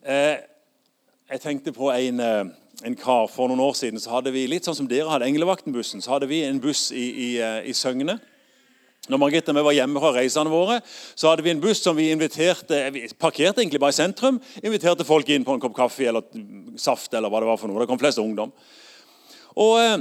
Eh, 0.00 0.36
jeg 1.28 1.40
tenkte 1.42 1.72
på 1.76 1.90
en, 1.92 2.20
eh, 2.20 2.44
en, 2.84 2.94
kar 2.96 3.26
For 3.28 3.48
noen 3.48 3.60
år 3.60 3.74
siden 3.76 4.00
så 4.00 4.14
hadde 4.14 4.32
vi 4.32 4.46
litt 4.48 4.64
sånn 4.64 4.76
som 4.78 4.86
dere 4.88 5.10
hadde 5.12 5.26
Englevakten-bussen. 5.28 6.00
Så 6.00 6.14
hadde 6.14 6.28
vi 6.30 6.40
en 6.42 6.60
buss 6.60 6.90
i, 6.90 7.04
i, 7.10 7.28
eh, 7.36 7.68
i 7.68 7.74
Søgne. 7.76 8.18
Når 9.10 9.18
Margrethe 9.18 9.52
og 9.52 9.56
vi 9.56 9.64
var 9.66 9.76
hjemme 9.76 10.00
fra 10.00 10.12
reisene 10.16 10.52
våre, 10.52 10.80
så 11.14 11.28
hadde 11.28 11.44
vi 11.44 11.50
en 11.50 11.60
buss 11.60 11.82
som 11.82 11.96
vi 11.96 12.10
inviterte 12.12 12.92
Vi 12.92 13.08
parkerte 13.18 13.60
egentlig 13.60 13.80
bare 13.80 13.92
i 13.92 13.98
sentrum. 13.98 14.40
Inviterte 14.62 15.04
folk 15.04 15.28
inn 15.28 15.44
på 15.44 15.52
en 15.52 15.60
kopp 15.60 15.76
kaffe 15.76 16.08
eller 16.08 16.22
saft. 16.76 17.12
eller 17.12 17.28
hva 17.28 17.40
Det 17.40 17.50
var 17.50 17.58
for 17.58 17.68
noe. 17.68 17.80
Det 17.80 17.88
kom 17.88 17.98
flest 17.98 18.18
ungdom. 18.18 18.52
Og 19.56 19.78
eh, 19.80 19.98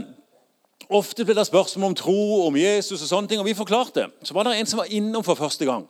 Ofte 0.89 1.21
ble 1.21 1.35
det 1.35 1.45
spørsmål 1.45 1.91
om 1.91 1.95
tro, 1.95 2.47
om 2.47 2.55
Jesus 2.55 3.03
og 3.03 3.07
sånne 3.07 3.29
ting, 3.29 3.39
og 3.39 3.45
vi 3.45 3.53
forklarte. 3.53 4.07
Så 4.23 4.33
var 4.33 4.47
det 4.47 4.55
en 4.57 4.65
som 4.65 4.79
var 4.79 4.89
innom 4.89 5.21
for 5.23 5.35
første 5.35 5.67
gang. 5.67 5.83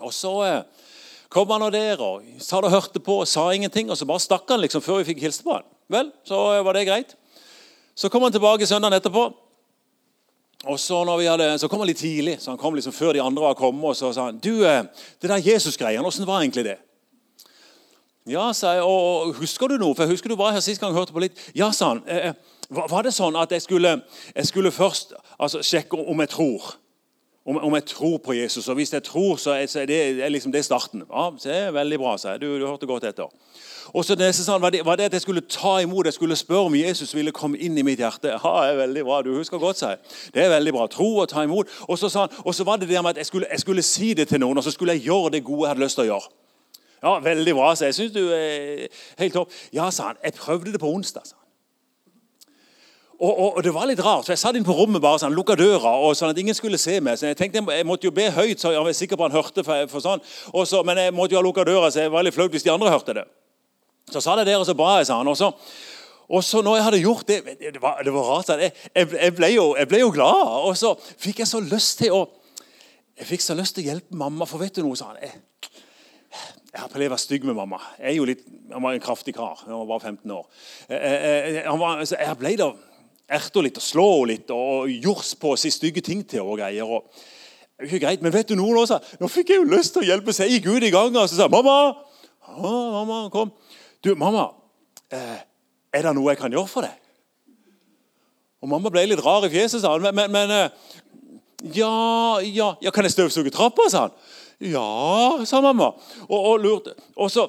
Og 0.00 0.12
så... 0.12 0.32
Eh, 0.48 0.88
kom 1.32 1.50
han 1.54 1.64
og 1.64 1.72
der 1.72 2.00
og 2.04 2.26
sa 2.42 2.60
det 2.60 2.70
hørte 2.72 3.00
på 3.00 3.22
og 3.22 3.28
sa 3.28 3.48
ingenting. 3.54 3.90
Og 3.90 3.98
så 3.98 4.08
bare 4.08 4.22
stakk 4.22 4.50
han 4.52 4.60
liksom 4.62 4.84
før 4.84 5.00
vi 5.00 5.08
fikk 5.12 5.24
hilse 5.24 5.44
på 5.46 5.56
han. 5.56 5.66
Vel, 5.92 6.12
så 6.28 6.38
var 6.64 6.76
det 6.76 6.86
greit. 6.88 7.16
Så 7.96 8.08
kom 8.12 8.24
han 8.24 8.32
tilbake 8.32 8.68
søndagen 8.68 8.96
etterpå. 9.00 9.30
Og 10.70 10.78
så, 10.78 11.00
hadde, 11.02 11.58
så 11.58 11.68
kom 11.68 11.82
han 11.82 11.90
litt 11.90 11.98
tidlig, 11.98 12.36
så 12.38 12.52
han 12.52 12.58
kom 12.60 12.76
liksom 12.78 12.94
før 12.94 13.16
de 13.16 13.22
andre 13.22 13.42
var 13.42 13.58
kommet. 13.58 13.82
Og 13.82 13.96
så 13.98 14.12
sa 14.14 14.28
han 14.28 14.38
du, 14.38 14.62
eh, 14.68 14.84
det 15.20 15.30
der 15.30 15.42
Jesus-greia, 15.42 16.02
åssen 16.02 16.26
var 16.28 16.44
egentlig 16.44 16.68
det? 16.68 16.78
Ja, 18.30 18.52
sa 18.54 18.76
jeg. 18.76 18.84
Og, 18.86 19.34
husker 19.40 19.72
du 19.72 19.80
noe? 19.80 19.96
For 19.96 20.06
jeg 20.06 20.14
husker 20.14 20.30
du 20.30 20.38
var 20.38 20.54
her 20.54 20.62
sist 20.62 20.80
gang 20.80 20.94
og 20.94 21.00
hørte 21.00 21.14
på 21.16 21.24
litt. 21.24 21.40
Ja, 21.58 21.72
sa 21.74 21.94
han. 21.94 22.04
Eh, 22.06 22.30
eh 22.30 22.50
var 22.72 23.02
det 23.04 23.10
sånn 23.12 23.34
at 23.36 23.50
jeg 23.52 23.60
skulle, 23.66 23.90
jeg 24.32 24.46
skulle 24.48 24.70
først 24.72 25.10
altså, 25.36 25.60
sjekke 25.60 25.98
om 25.98 26.22
jeg 26.22 26.30
tror? 26.32 26.70
Om, 27.46 27.58
om, 27.58 27.74
jeg 27.74 27.84
tror 27.84 28.18
på 28.18 28.32
Jesus. 28.32 28.68
Og 28.68 28.74
hvis 28.74 28.92
jeg 28.92 29.02
tror, 29.02 29.36
så 29.36 29.50
er, 29.50 29.66
så 29.66 29.80
er 29.80 29.86
det, 29.86 30.32
liksom 30.32 30.52
det 30.52 30.64
starten. 30.64 31.02
Ja, 31.10 31.30
det 31.42 31.56
er 31.56 31.70
veldig 31.70 31.98
bra, 31.98 32.16
sa 32.18 32.36
jeg. 32.36 32.40
Du, 32.40 32.58
du 32.60 32.66
hørte 32.66 32.86
godt 32.86 33.04
etter. 33.04 33.30
Og 33.92 34.04
så 34.06 34.14
neste 34.16 34.44
sånn, 34.46 34.62
var 34.62 34.70
det, 34.70 34.84
var 34.86 34.96
det 34.96 35.08
at 35.10 35.16
jeg 35.16 35.24
skulle 35.24 35.42
ta 35.50 35.74
imot, 35.82 36.06
jeg 36.06 36.14
skulle 36.14 36.36
spørre 36.38 36.70
om 36.70 36.76
Jesus 36.78 37.10
ville 37.16 37.34
komme 37.34 37.58
inn 37.58 37.74
i 37.78 37.84
mitt 37.86 38.00
hjerte. 38.00 38.36
Ja, 38.36 38.52
det 38.62 38.76
er 38.76 38.78
veldig 38.84 39.02
bra, 39.08 39.18
du 39.26 39.32
husker 39.34 39.60
godt, 39.60 39.82
sa 39.82 39.96
jeg. 39.96 40.00
Det 40.34 40.44
er 40.44 40.54
veldig 40.54 40.76
bra. 40.76 40.86
Tro 40.92 41.08
og 41.24 41.28
ta 41.32 41.42
imot. 41.42 41.72
Og 41.88 41.98
så, 41.98 42.08
sånn, 42.12 42.30
og 42.44 42.54
så 42.54 42.64
var 42.68 42.78
det 42.78 42.88
det 42.88 43.02
med 43.02 43.16
at 43.16 43.24
jeg 43.24 43.32
skulle, 43.32 43.50
jeg 43.50 43.64
skulle 43.64 43.84
si 43.86 44.12
det 44.14 44.30
til 44.30 44.40
noen, 44.40 44.62
og 44.62 44.64
så 44.64 44.72
skulle 44.74 44.96
jeg 44.96 45.08
gjøre 45.10 45.34
det 45.36 45.44
gode 45.44 45.66
jeg 45.66 45.74
hadde 45.74 45.84
lyst 45.84 45.98
til 45.98 46.06
å 46.06 46.10
gjøre. 46.12 46.32
Ja, 47.02 47.18
veldig 47.18 47.54
bra, 47.58 47.74
sa 47.74 47.90
jeg. 47.90 47.98
Syns 47.98 48.14
du 48.14 48.22
er 48.30 48.86
helt 49.18 49.34
topp. 49.34 49.54
Ja, 49.74 49.90
sa 49.90 50.12
han. 50.12 50.22
Jeg 50.22 50.38
prøvde 50.38 50.72
det 50.72 50.80
på 50.80 50.90
onsdag. 50.94 51.26
sa 51.26 51.34
han. 51.34 51.41
Og, 53.22 53.38
og, 53.38 53.56
og, 53.56 53.62
Det 53.62 53.70
var 53.74 53.86
litt 53.86 54.00
rart, 54.02 54.26
så 54.26 54.34
jeg 54.34 54.40
satt 54.40 54.56
inn 54.58 54.66
på 54.66 54.74
rommet 54.74 55.02
bare 55.02 55.20
sånn, 55.22 55.34
lukka 55.36 55.54
døra, 55.58 55.92
og 56.02 56.16
sånn 56.18 56.32
at 56.32 56.38
ingen 56.42 56.56
skulle 56.58 56.78
se 56.80 56.96
meg. 56.98 57.20
Så 57.20 57.30
Jeg 57.30 57.38
tenkte 57.38 57.62
jeg 57.62 57.86
måtte 57.86 58.08
jo 58.08 58.14
be 58.14 58.26
høyt, 58.34 58.58
så 58.58 58.72
jeg 58.74 58.82
var 58.82 58.96
sikker 58.98 59.20
på 59.20 59.28
han 59.28 59.36
hørte. 59.36 59.62
for, 59.62 59.86
for 59.92 60.02
sånn. 60.02 60.24
Så, 60.66 60.82
men 60.82 60.98
jeg 60.98 61.14
måtte 61.14 61.36
jo 61.36 61.38
ha 61.38 61.44
lukka 61.46 61.64
døra, 61.68 61.90
så 61.90 62.02
jeg 62.02 62.12
var 62.12 62.26
litt 62.26 62.34
flaut 62.34 62.50
hvis 62.50 62.66
de 62.66 62.74
andre 62.74 62.90
hørte 62.90 63.14
det. 63.20 63.24
Så 64.10 64.20
sa 64.20 64.34
jeg 64.40 64.50
der, 64.50 64.58
og 64.58 64.66
så 64.66 64.74
ba 64.74 64.96
jeg, 64.98 65.06
sa 65.06 65.20
han. 65.20 65.30
Og 65.30 65.38
så, 65.38 65.52
og 66.32 66.42
så 66.42 66.64
når 66.66 66.76
jeg 66.80 66.86
hadde 66.88 67.02
gjort 67.04 67.28
det 67.28 67.38
Det 67.60 67.82
var, 67.82 68.02
det 68.02 68.14
var 68.14 68.28
rart. 68.32 68.52
Jeg, 68.58 68.72
jeg, 68.90 69.34
ble 69.38 69.54
jo, 69.54 69.66
jeg, 69.78 69.88
ble 69.88 70.02
jo, 70.02 70.10
glad. 70.10 70.58
Og 70.66 70.74
så 70.76 70.96
fikk 70.98 71.44
jeg 71.44 71.52
så 71.54 71.62
lyst 71.62 72.02
til 72.02 72.18
å 72.18 72.24
jeg 73.12 73.28
fikk 73.28 73.42
så 73.44 73.54
lyst 73.54 73.76
til 73.76 73.84
å 73.84 73.92
hjelpe 73.92 74.16
mamma, 74.18 74.46
for 74.48 74.58
vet 74.58 74.74
du 74.74 74.82
noe, 74.82 74.96
sa 74.98 75.12
han. 75.12 75.18
Jeg, 75.22 75.36
jeg 76.72 76.80
har 76.80 76.88
prøvd 76.90 77.04
å 77.06 77.12
være 77.12 77.22
stygg 77.22 77.44
med 77.46 77.54
mamma. 77.54 77.78
Jeg, 78.00 78.08
er 78.08 78.16
jo 78.16 78.24
litt, 78.26 78.40
han 78.72 78.82
var 78.82 78.96
en 78.96 79.04
kraftig 79.04 79.34
kar. 79.36 79.60
Han 79.68 79.82
var 79.82 79.90
bare 79.92 80.10
15 80.10 80.32
år. 80.32 80.48
Jeg, 80.88 80.96
jeg, 80.98 81.52
jeg, 81.60 82.08
jeg 82.16 82.40
ble 82.40 82.40
pleid 82.40 82.64
å 83.28 83.38
henne 83.38 83.64
litt 83.66 83.78
og 83.78 83.84
slå 83.84 84.08
litt 84.28 84.50
og 84.54 84.90
jors 84.90 85.34
på 85.38 85.54
å 85.54 85.60
si 85.60 85.70
stygge 85.70 86.02
ting 86.04 86.24
til 86.26 86.42
og 86.42 86.58
greier. 86.58 86.84
og 86.84 87.06
det 87.78 87.88
er 87.88 87.94
ikke 87.94 88.06
greit, 88.06 88.22
Men 88.22 88.32
vet 88.32 88.48
du 88.48 88.54
noe 88.54 88.74
nå, 88.74 88.98
Nå 89.20 89.28
fikk 89.28 89.48
jeg 89.50 89.62
jo 89.62 89.68
lyst 89.70 89.94
til 89.94 90.02
å 90.02 90.06
hjelpe, 90.06 90.32
jeg 90.32 90.50
gikk 90.50 90.68
ut 90.70 90.82
i 90.82 90.90
gangen 90.90 91.16
og 91.16 91.28
så 91.28 91.36
sa 91.36 91.48
mamma, 91.48 91.96
mamma, 92.58 93.28
kom. 93.30 93.52
Du, 94.04 94.14
mamma, 94.14 94.52
eh, 95.10 95.40
er 95.92 96.02
det 96.02 96.14
noe 96.14 96.30
jeg 96.30 96.38
kan 96.38 96.52
gjøre 96.52 96.68
for 96.68 96.82
deg? 96.82 96.98
Og 98.62 98.68
Mamma 98.70 98.92
ble 98.94 99.02
litt 99.08 99.22
rar 99.24 99.42
i 99.42 99.50
fjeset, 99.50 99.80
sa 99.82 99.96
han. 99.96 100.14
Men, 100.14 100.30
men, 100.30 100.50
eh, 100.50 100.68
ja, 101.74 102.40
ja, 102.46 102.76
ja, 102.80 102.90
Kan 102.90 103.04
jeg 103.04 103.16
støvsuge 103.16 103.50
trappa? 103.50 103.88
sa 103.90 104.06
han. 104.06 104.14
Ja, 104.62 105.44
sa 105.44 105.60
mamma. 105.60 105.92
Og, 106.28 106.38
og 106.38 106.60
lurte. 106.62 106.94
Og 107.16 107.30
så 107.30 107.48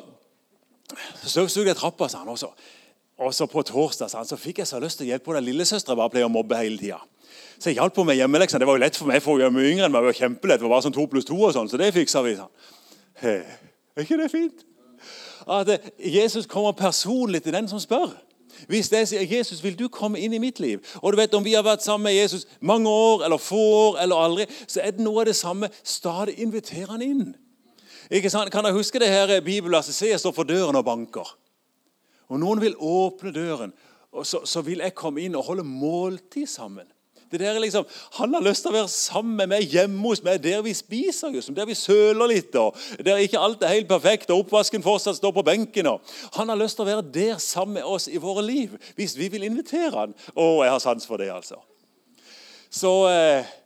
støvsugde 1.22 1.70
jeg 1.70 1.78
trappa, 1.78 2.10
sa 2.10 2.24
han. 2.24 2.34
Og 2.34 2.40
så 2.42 2.50
og 3.18 3.34
så 3.34 3.46
På 3.46 3.62
torsdag 3.62 4.10
så 4.10 4.38
fikk 4.38 4.60
jeg 4.60 4.68
så 4.68 4.80
lyst 4.82 4.98
til 4.98 5.08
å 5.08 5.12
hjelpe 5.14 5.36
den 5.36 5.46
lillesøstera 5.46 5.96
bare 5.96 6.10
pleier 6.10 6.26
å 6.26 6.34
mobbe 6.34 6.58
hele 6.58 6.78
tida. 6.78 7.00
Så 7.60 7.70
jeg 7.70 7.78
hjalp 7.78 7.96
henne 7.96 8.10
med 8.10 8.18
hjemmeleksene. 8.18 8.60
Det 8.60 8.68
var 8.68 8.78
jo 8.78 8.84
lett 8.84 8.98
for 8.98 9.08
meg, 9.08 9.22
for 9.22 9.38
hun 9.38 9.46
var 9.46 9.54
mye 9.54 9.70
yngre 9.70 9.86
enn 9.86 9.94
meg. 9.94 10.02
Det 10.02 10.12
var 10.12 10.20
kjempelett, 10.20 10.60
det 10.60 10.66
var 10.66 10.74
bare 10.74 10.86
sånn 10.88 10.96
to 10.96 11.06
pluss 11.08 11.28
to 11.30 11.38
og 11.38 11.54
sånn, 11.56 11.70
så 11.70 11.80
det 11.80 11.94
fiksa 11.96 12.24
vi. 12.26 12.36
sånn. 12.40 12.52
He, 13.22 13.36
er 13.96 14.06
ikke 14.06 14.20
det 14.20 14.30
fint? 14.34 14.66
At 15.48 15.70
eh, 15.70 15.90
Jesus 16.18 16.50
kommer 16.50 16.76
personlig 16.78 17.44
til 17.46 17.56
den 17.56 17.70
som 17.70 17.80
spør. 17.80 18.12
Hvis 18.70 18.92
jeg 18.92 19.08
sier 19.08 19.22
'Jesus, 19.22 19.64
vil 19.64 19.76
du 19.80 19.88
komme 19.88 20.20
inn 20.20 20.34
i 20.34 20.38
mitt 20.38 20.60
liv?' 20.60 20.80
Og 21.02 21.14
du 21.14 21.18
vet 21.18 21.34
Om 21.34 21.44
vi 21.44 21.54
har 21.54 21.64
vært 21.64 21.84
sammen 21.84 22.04
med 22.04 22.14
Jesus 22.14 22.46
mange 22.62 22.90
år 22.90 23.26
eller 23.26 23.38
få 23.38 23.56
år 23.56 23.98
eller 24.02 24.16
aldri, 24.16 24.46
så 24.68 24.80
er 24.84 24.92
det 24.92 25.00
noe 25.00 25.20
av 25.20 25.26
det 25.26 25.36
samme. 25.36 25.70
Stadig 25.84 26.40
inviterer 26.40 26.92
han 26.92 27.02
inn. 27.02 27.36
Ikke 28.12 28.30
sant? 28.30 28.52
Kan 28.52 28.66
jeg 28.66 28.74
huske 28.74 29.00
det 29.00 29.08
her 29.08 29.42
bibelverset? 29.42 29.96
Se, 29.96 30.08
jeg 30.08 30.20
står 30.20 30.32
for 30.32 30.44
døren 30.44 30.76
og 30.76 30.86
banker. 30.86 31.38
Og 32.34 32.42
noen 32.42 32.62
vil 32.64 32.74
åpne 32.82 33.34
døren, 33.36 33.74
og 34.14 34.26
så, 34.26 34.42
så 34.50 34.62
vil 34.66 34.82
jeg 34.82 34.96
komme 34.98 35.22
inn 35.22 35.38
og 35.38 35.46
holde 35.48 35.66
måltid 35.66 36.50
sammen. 36.50 36.90
Det 37.34 37.40
der 37.42 37.60
liksom, 37.60 37.86
Han 38.12 38.34
har 38.34 38.44
lyst 38.46 38.62
til 38.62 38.70
å 38.70 38.76
være 38.76 38.90
sammen 38.94 39.38
med 39.40 39.50
meg 39.56 39.72
hjemme 39.74 40.02
hos 40.06 40.22
meg, 40.22 40.38
der 40.44 40.62
vi 40.62 40.74
spiser, 40.78 41.32
liksom, 41.34 41.56
der 41.58 41.66
vi 41.66 41.74
søler 41.74 42.30
litt. 42.30 42.54
og 42.56 42.78
Der 43.02 43.24
ikke 43.26 43.42
alt 43.42 43.64
er 43.66 43.74
helt 43.74 43.90
perfekt, 43.90 44.30
og 44.30 44.44
oppvasken 44.44 44.86
fortsatt 44.86 45.18
står 45.18 45.34
på 45.34 45.46
benken. 45.46 45.90
Og. 45.90 46.14
Han 46.38 46.50
har 46.50 46.62
lyst 46.62 46.78
til 46.78 46.86
å 46.86 46.92
være 46.92 47.08
der 47.14 47.42
sammen 47.42 47.80
med 47.80 47.90
oss 47.90 48.06
i 48.06 48.22
våre 48.22 48.46
liv, 48.46 48.78
hvis 48.96 49.18
vi 49.18 49.32
vil 49.34 49.48
invitere 49.50 49.96
han. 49.96 50.14
Å, 50.36 50.46
jeg 50.62 50.76
har 50.76 50.86
sans 50.86 51.10
for 51.10 51.22
det, 51.22 51.32
altså. 51.34 51.62
Så... 52.70 52.94
Eh, 53.10 53.60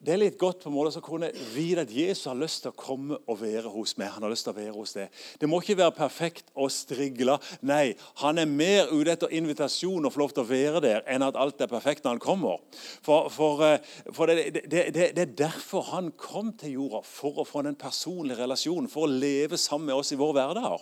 det 0.00 0.14
er 0.14 0.20
litt 0.22 0.38
godt 0.40 0.62
på 0.62 0.70
en 0.70 0.72
måte 0.78 0.96
å 0.96 1.04
kunne 1.04 1.28
vite 1.52 1.82
at 1.84 1.90
Jesus 1.92 2.30
har 2.30 2.38
lyst 2.40 2.62
til 2.64 2.72
å 2.72 2.78
komme 2.78 3.18
og 3.28 3.36
være 3.42 3.68
hos 3.68 3.92
meg. 4.00 4.08
Han 4.14 4.24
har 4.24 4.32
lyst 4.32 4.46
til 4.46 4.54
å 4.54 4.56
være 4.56 4.72
hos 4.72 4.94
deg. 4.96 5.18
Det 5.36 5.50
må 5.50 5.58
ikke 5.60 5.76
være 5.76 5.92
perfekt 5.98 6.48
og 6.54 6.72
strigla. 6.72 7.34
Nei, 7.68 7.92
han 8.22 8.40
er 8.40 8.48
mer 8.48 8.88
ute 8.94 9.12
etter 9.12 9.36
invitasjon 9.36 10.08
og 10.08 10.14
få 10.14 10.22
lov 10.22 10.32
til 10.32 10.46
å 10.46 10.48
være 10.48 10.82
der 10.86 11.04
enn 11.04 11.26
at 11.26 11.36
alt 11.36 11.60
er 11.60 11.68
perfekt 11.68 12.08
når 12.08 12.16
han 12.16 12.24
kommer. 12.24 12.64
For, 13.04 13.28
for, 13.34 13.60
eh, 13.66 13.92
for 14.16 14.32
det, 14.32 14.48
det, 14.56 14.86
det, 14.96 15.10
det, 15.18 15.26
er 15.26 15.38
derfor 15.44 15.90
han 15.92 16.14
kom 16.16 16.54
til 16.56 16.78
jorda. 16.78 17.04
For 17.04 17.44
å 17.44 17.48
få 17.52 17.68
den 17.68 17.76
personlige 17.76 18.40
relasjonen. 18.40 18.88
For 18.88 19.04
å 19.04 19.12
leve 19.12 19.60
sammen 19.60 19.92
med 19.92 20.00
oss 20.00 20.16
i 20.16 20.20
vår 20.20 20.36
hverdag. 20.40 20.80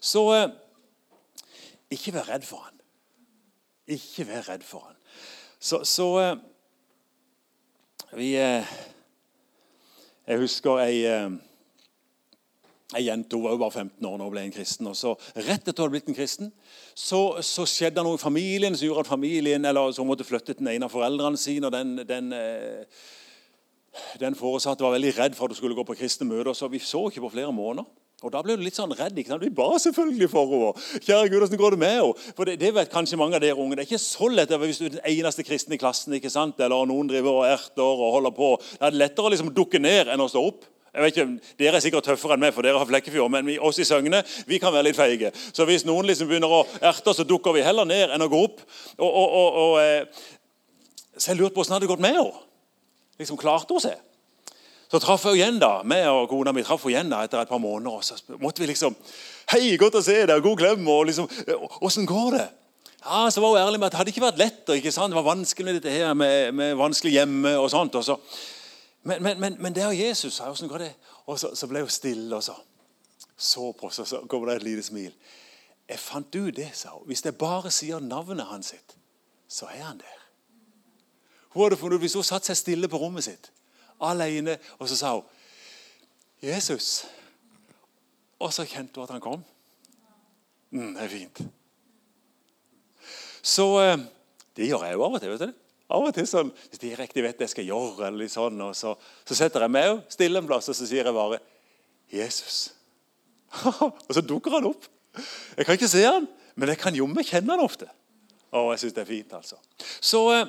Så 0.00 0.24
eh, 0.38 0.46
ikke 1.92 2.16
vær 2.16 2.32
redd 2.32 2.48
for 2.48 2.64
han. 2.64 2.80
Ikke 3.92 4.24
vær 4.32 4.54
redd 4.54 4.64
for 4.64 4.88
han. 4.88 4.96
Så, 5.60 5.84
så 5.84 6.14
eh, 6.22 6.38
vi, 8.16 8.36
eh, 8.36 8.64
jeg 10.26 10.40
husker 10.40 10.80
ei, 10.80 11.04
eh, 11.04 11.30
Ei 12.96 13.02
jente 13.04 13.36
hun 13.36 13.42
var 13.44 13.52
jo 13.52 13.58
bare 13.60 13.84
15 13.84 14.06
år 14.06 14.14
når 14.16 14.24
hun 14.24 14.32
ble 14.32 14.42
en 14.46 14.52
kristen. 14.52 14.86
og 14.86 14.96
så 14.96 15.10
Rett 15.36 15.68
etter 15.68 15.76
hun 15.76 15.82
hadde 15.82 15.92
blitt 15.92 16.06
en 16.08 16.16
kristen, 16.16 16.52
så, 16.96 17.36
så 17.44 17.66
skjedde 17.68 17.98
det 17.98 18.04
noe 18.06 18.16
i 18.16 18.22
familien 18.22 18.72
som 18.72 18.86
gjorde 18.86 19.04
at 19.04 19.10
familien, 19.10 19.64
eller 19.68 19.92
så 19.92 20.06
måtte 20.08 20.24
flytte 20.24 20.54
til 20.54 20.62
den 20.62 20.70
ene 20.72 20.88
av 20.88 20.94
foreldrene 20.94 21.36
sine. 21.36 21.68
og 21.68 21.72
den, 21.72 21.98
den, 22.08 22.32
eh, 22.32 22.86
den 24.20 24.34
foresatte 24.34 24.86
var 24.86 24.96
veldig 24.96 25.12
redd 25.18 25.36
for 25.36 25.44
at 25.44 25.52
hun 25.52 25.60
skulle 25.60 25.76
gå 25.76 25.84
på 25.84 25.98
kristne 26.00 26.30
møter, 26.30 26.54
så 26.56 26.70
vi 26.72 26.80
så 26.80 27.04
ikke 27.10 27.26
på 27.26 27.34
flere 27.36 27.52
måneder. 27.52 27.84
Og 28.18 28.32
Da 28.34 28.40
ble 28.42 28.56
du 28.58 28.64
litt 28.66 28.74
sånn 28.74 28.90
redd. 28.98 29.14
ikke 29.14 29.30
sant? 29.30 29.44
Vi 29.46 29.54
ba 29.54 29.68
selvfølgelig 29.78 30.28
for 30.32 30.50
henne. 30.50 30.72
Kjære 31.06 31.28
Gud, 31.30 31.38
hvordan 31.38 31.60
går 31.60 31.70
det 31.70 31.78
med 31.78 31.92
henne? 31.94 32.32
For 32.34 32.48
det, 32.48 32.56
det, 32.58 32.72
vet 32.74 32.90
kanskje 32.90 33.18
mange 33.20 33.38
av 33.38 33.44
dere 33.44 33.54
unge. 33.54 33.76
Det 33.76 33.84
er 33.84 33.90
ikke 33.92 34.02
så 34.02 34.30
lett 34.32 34.50
hvis 34.58 34.80
du 34.80 34.88
er 34.88 34.96
den 34.96 35.04
eneste 35.06 35.44
kristne 35.46 35.76
i 35.76 35.78
klassen. 35.78 36.16
ikke 36.18 36.32
sant? 36.32 36.58
Eller 36.58 36.88
noen 36.90 37.06
driver 37.06 37.44
og 37.44 37.46
erter 37.46 37.86
og 37.86 38.16
holder 38.16 38.34
på. 38.34 38.48
Det 38.72 38.88
er 38.88 38.98
lettere 39.04 39.30
å 39.30 39.30
liksom 39.30 39.52
dukke 39.54 39.78
ned 39.78 40.10
enn 40.10 40.24
å 40.24 40.26
stå 40.32 40.42
opp. 40.50 40.66
Jeg 40.88 41.04
vet 41.04 41.14
ikke, 41.14 41.52
Dere 41.60 41.78
er 41.78 41.84
sikkert 41.84 42.08
tøffere 42.08 42.34
enn 42.34 42.42
meg, 42.42 42.54
for 42.56 42.66
dere 42.66 42.80
har 42.80 42.88
Flekkefjord, 42.88 43.30
men 43.30 43.46
vi, 43.46 43.58
oss 43.62 43.78
i 43.78 43.86
Søgne 43.86 44.24
vi 44.48 44.58
kan 44.58 44.72
være 44.74 44.88
litt 44.88 44.98
feige. 44.98 45.30
Så 45.54 45.68
hvis 45.68 45.84
noen 45.86 46.08
liksom 46.08 46.26
begynner 46.26 46.50
å 46.50 46.64
erte, 46.80 47.14
så 47.14 47.28
dukker 47.28 47.54
vi 47.54 47.62
heller 47.62 47.86
ned 47.86 48.16
enn 48.16 48.24
å 48.24 48.30
gå 48.32 48.40
opp. 48.48 48.64
Og, 48.96 49.06
og, 49.06 49.28
og, 49.28 49.62
og 49.62 49.78
eh, 49.84 50.26
Så 51.14 51.30
jeg 51.30 51.38
lurte 51.38 51.54
på 51.54 51.62
åssen 51.62 51.76
det 51.76 51.82
hadde 51.82 51.92
gått 51.92 52.02
med 52.02 52.16
henne. 52.18 52.42
Liksom, 53.20 53.38
klarte 53.38 53.76
hun 53.76 53.84
seg? 53.84 54.07
Så 54.88 55.00
traff 55.04 55.26
jeg 55.28 55.42
igjen 55.42 55.58
da, 55.60 55.82
meg 55.84 56.06
og 56.08 56.30
kona 56.30 56.52
mi 56.56 56.62
traff 56.64 56.86
igjen 56.88 57.10
da 57.12 57.20
etter 57.26 57.42
et 57.42 57.50
par 57.50 57.60
måneder. 57.60 57.98
og 57.98 58.04
Så 58.04 58.38
måtte 58.40 58.62
vi 58.62 58.70
liksom 58.70 58.96
Hei, 59.52 59.76
godt 59.80 59.98
å 60.00 60.04
se 60.04 60.16
deg, 60.28 60.42
god 60.44 60.58
klem. 60.60 60.88
og 60.88 61.06
liksom, 61.08 61.28
Åssen 61.84 62.08
går 62.08 62.30
det? 62.36 62.46
Ja, 63.04 63.28
så 63.30 63.40
var 63.40 63.54
hun 63.54 63.60
ærlig 63.60 63.80
med 63.80 63.86
at 63.86 63.92
Det 63.92 63.98
hadde 63.98 64.12
ikke 64.12 64.24
vært 64.24 64.40
lett. 64.40 64.62
ikke 64.68 64.92
sant? 64.92 65.12
Det 65.12 65.20
var 65.20 65.28
vanskelig 65.28 65.74
dette 65.76 65.92
her, 65.92 66.14
med, 66.14 66.52
med 66.52 66.74
vanskelig 66.76 67.12
hjemme 67.12 67.52
og 67.60 67.70
sånt. 67.72 67.94
Og 67.94 68.04
så. 68.04 68.16
Men, 69.04 69.22
men, 69.22 69.40
men, 69.40 69.56
men 69.60 69.76
det 69.76 69.84
er 69.84 69.92
Jesus. 69.92 70.38
Hvordan 70.38 70.68
går 70.68 70.84
det? 70.86 70.92
Og 71.26 71.38
så, 71.38 71.54
så, 71.54 71.68
ble 71.68 71.84
hun 71.84 71.92
stille, 71.92 72.36
og 72.36 72.42
så 72.42 72.56
så 73.38 73.72
på 73.72 73.86
oss, 73.86 74.00
og 74.02 74.06
så 74.08 74.18
kommer 74.26 74.48
det 74.50 74.56
et 74.56 74.62
lite 74.66 74.82
smil. 74.82 75.12
Jeg 75.88 75.98
fant 76.02 76.34
ut 76.34 76.56
det, 76.56 76.72
sa 76.74 76.90
hun. 76.96 77.04
Hvis 77.06 77.22
jeg 77.24 77.36
bare 77.38 77.70
sier 77.70 78.00
navnet 78.02 78.48
hans 78.50 78.72
sitt, 78.72 78.96
så 79.48 79.68
er 79.70 79.84
han 79.84 80.00
der. 80.00 80.16
Hun 81.54 81.62
hadde 81.62 81.76
funnet 81.76 82.00
Hvis 82.02 82.16
hun 82.18 82.26
satte 82.26 82.50
seg 82.50 82.56
stille 82.56 82.88
på 82.88 82.98
rommet 82.98 83.24
sitt 83.24 83.52
alene. 84.00 84.58
Og 84.78 84.88
så 84.88 84.96
sa 84.96 85.14
hun 85.14 85.24
'Jesus'. 86.42 87.06
Og 88.38 88.52
så 88.52 88.64
kjente 88.64 88.94
hun 88.94 89.04
at 89.04 89.10
han 89.10 89.20
kom. 89.20 89.44
Mm, 90.70 90.94
det 90.94 91.02
er 91.02 91.08
fint. 91.08 91.40
Så 93.42 93.80
eh, 93.80 93.98
Det 94.56 94.66
gjør 94.66 94.84
jeg 94.84 94.94
jo 94.94 95.04
av 95.04 95.14
og 95.14 95.20
til. 95.20 95.30
vet 95.30 95.40
du 95.40 95.52
Av 95.90 96.04
og 96.04 96.14
til 96.14 96.26
sånn, 96.26 96.50
Hvis 96.68 96.80
de 96.82 96.96
riktig 96.96 97.22
vet 97.22 97.38
det 97.38 97.46
jeg 97.46 97.50
skal 97.50 97.64
gjøre, 97.64 98.06
eller 98.06 98.28
sånn, 98.28 98.60
og 98.60 98.74
så, 98.76 98.94
så 99.24 99.34
setter 99.34 99.60
jeg 99.64 99.70
meg 99.70 100.02
stille 100.08 100.38
en 100.38 100.46
plass 100.46 100.68
og 100.68 100.76
så 100.76 100.86
sier 100.86 101.04
jeg 101.04 101.14
bare 101.14 101.38
'Jesus'. 102.12 102.72
og 104.08 104.10
så 104.14 104.20
dukker 104.20 104.50
han 104.50 104.68
opp. 104.68 104.84
Jeg 105.56 105.66
kan 105.66 105.74
ikke 105.74 105.88
se 105.88 106.02
han, 106.04 106.28
men 106.54 106.68
jeg 106.68 106.78
kan 106.78 106.94
jo 106.94 107.06
meg 107.06 107.26
kjenne 107.26 107.54
han 107.54 107.64
ofte. 107.64 107.88
Og 108.52 108.72
jeg 108.72 108.80
syns 108.80 108.96
det 108.96 109.02
er 109.02 109.08
fint, 109.08 109.32
altså. 109.32 109.56
Så 110.00 110.20
eh, 110.32 110.46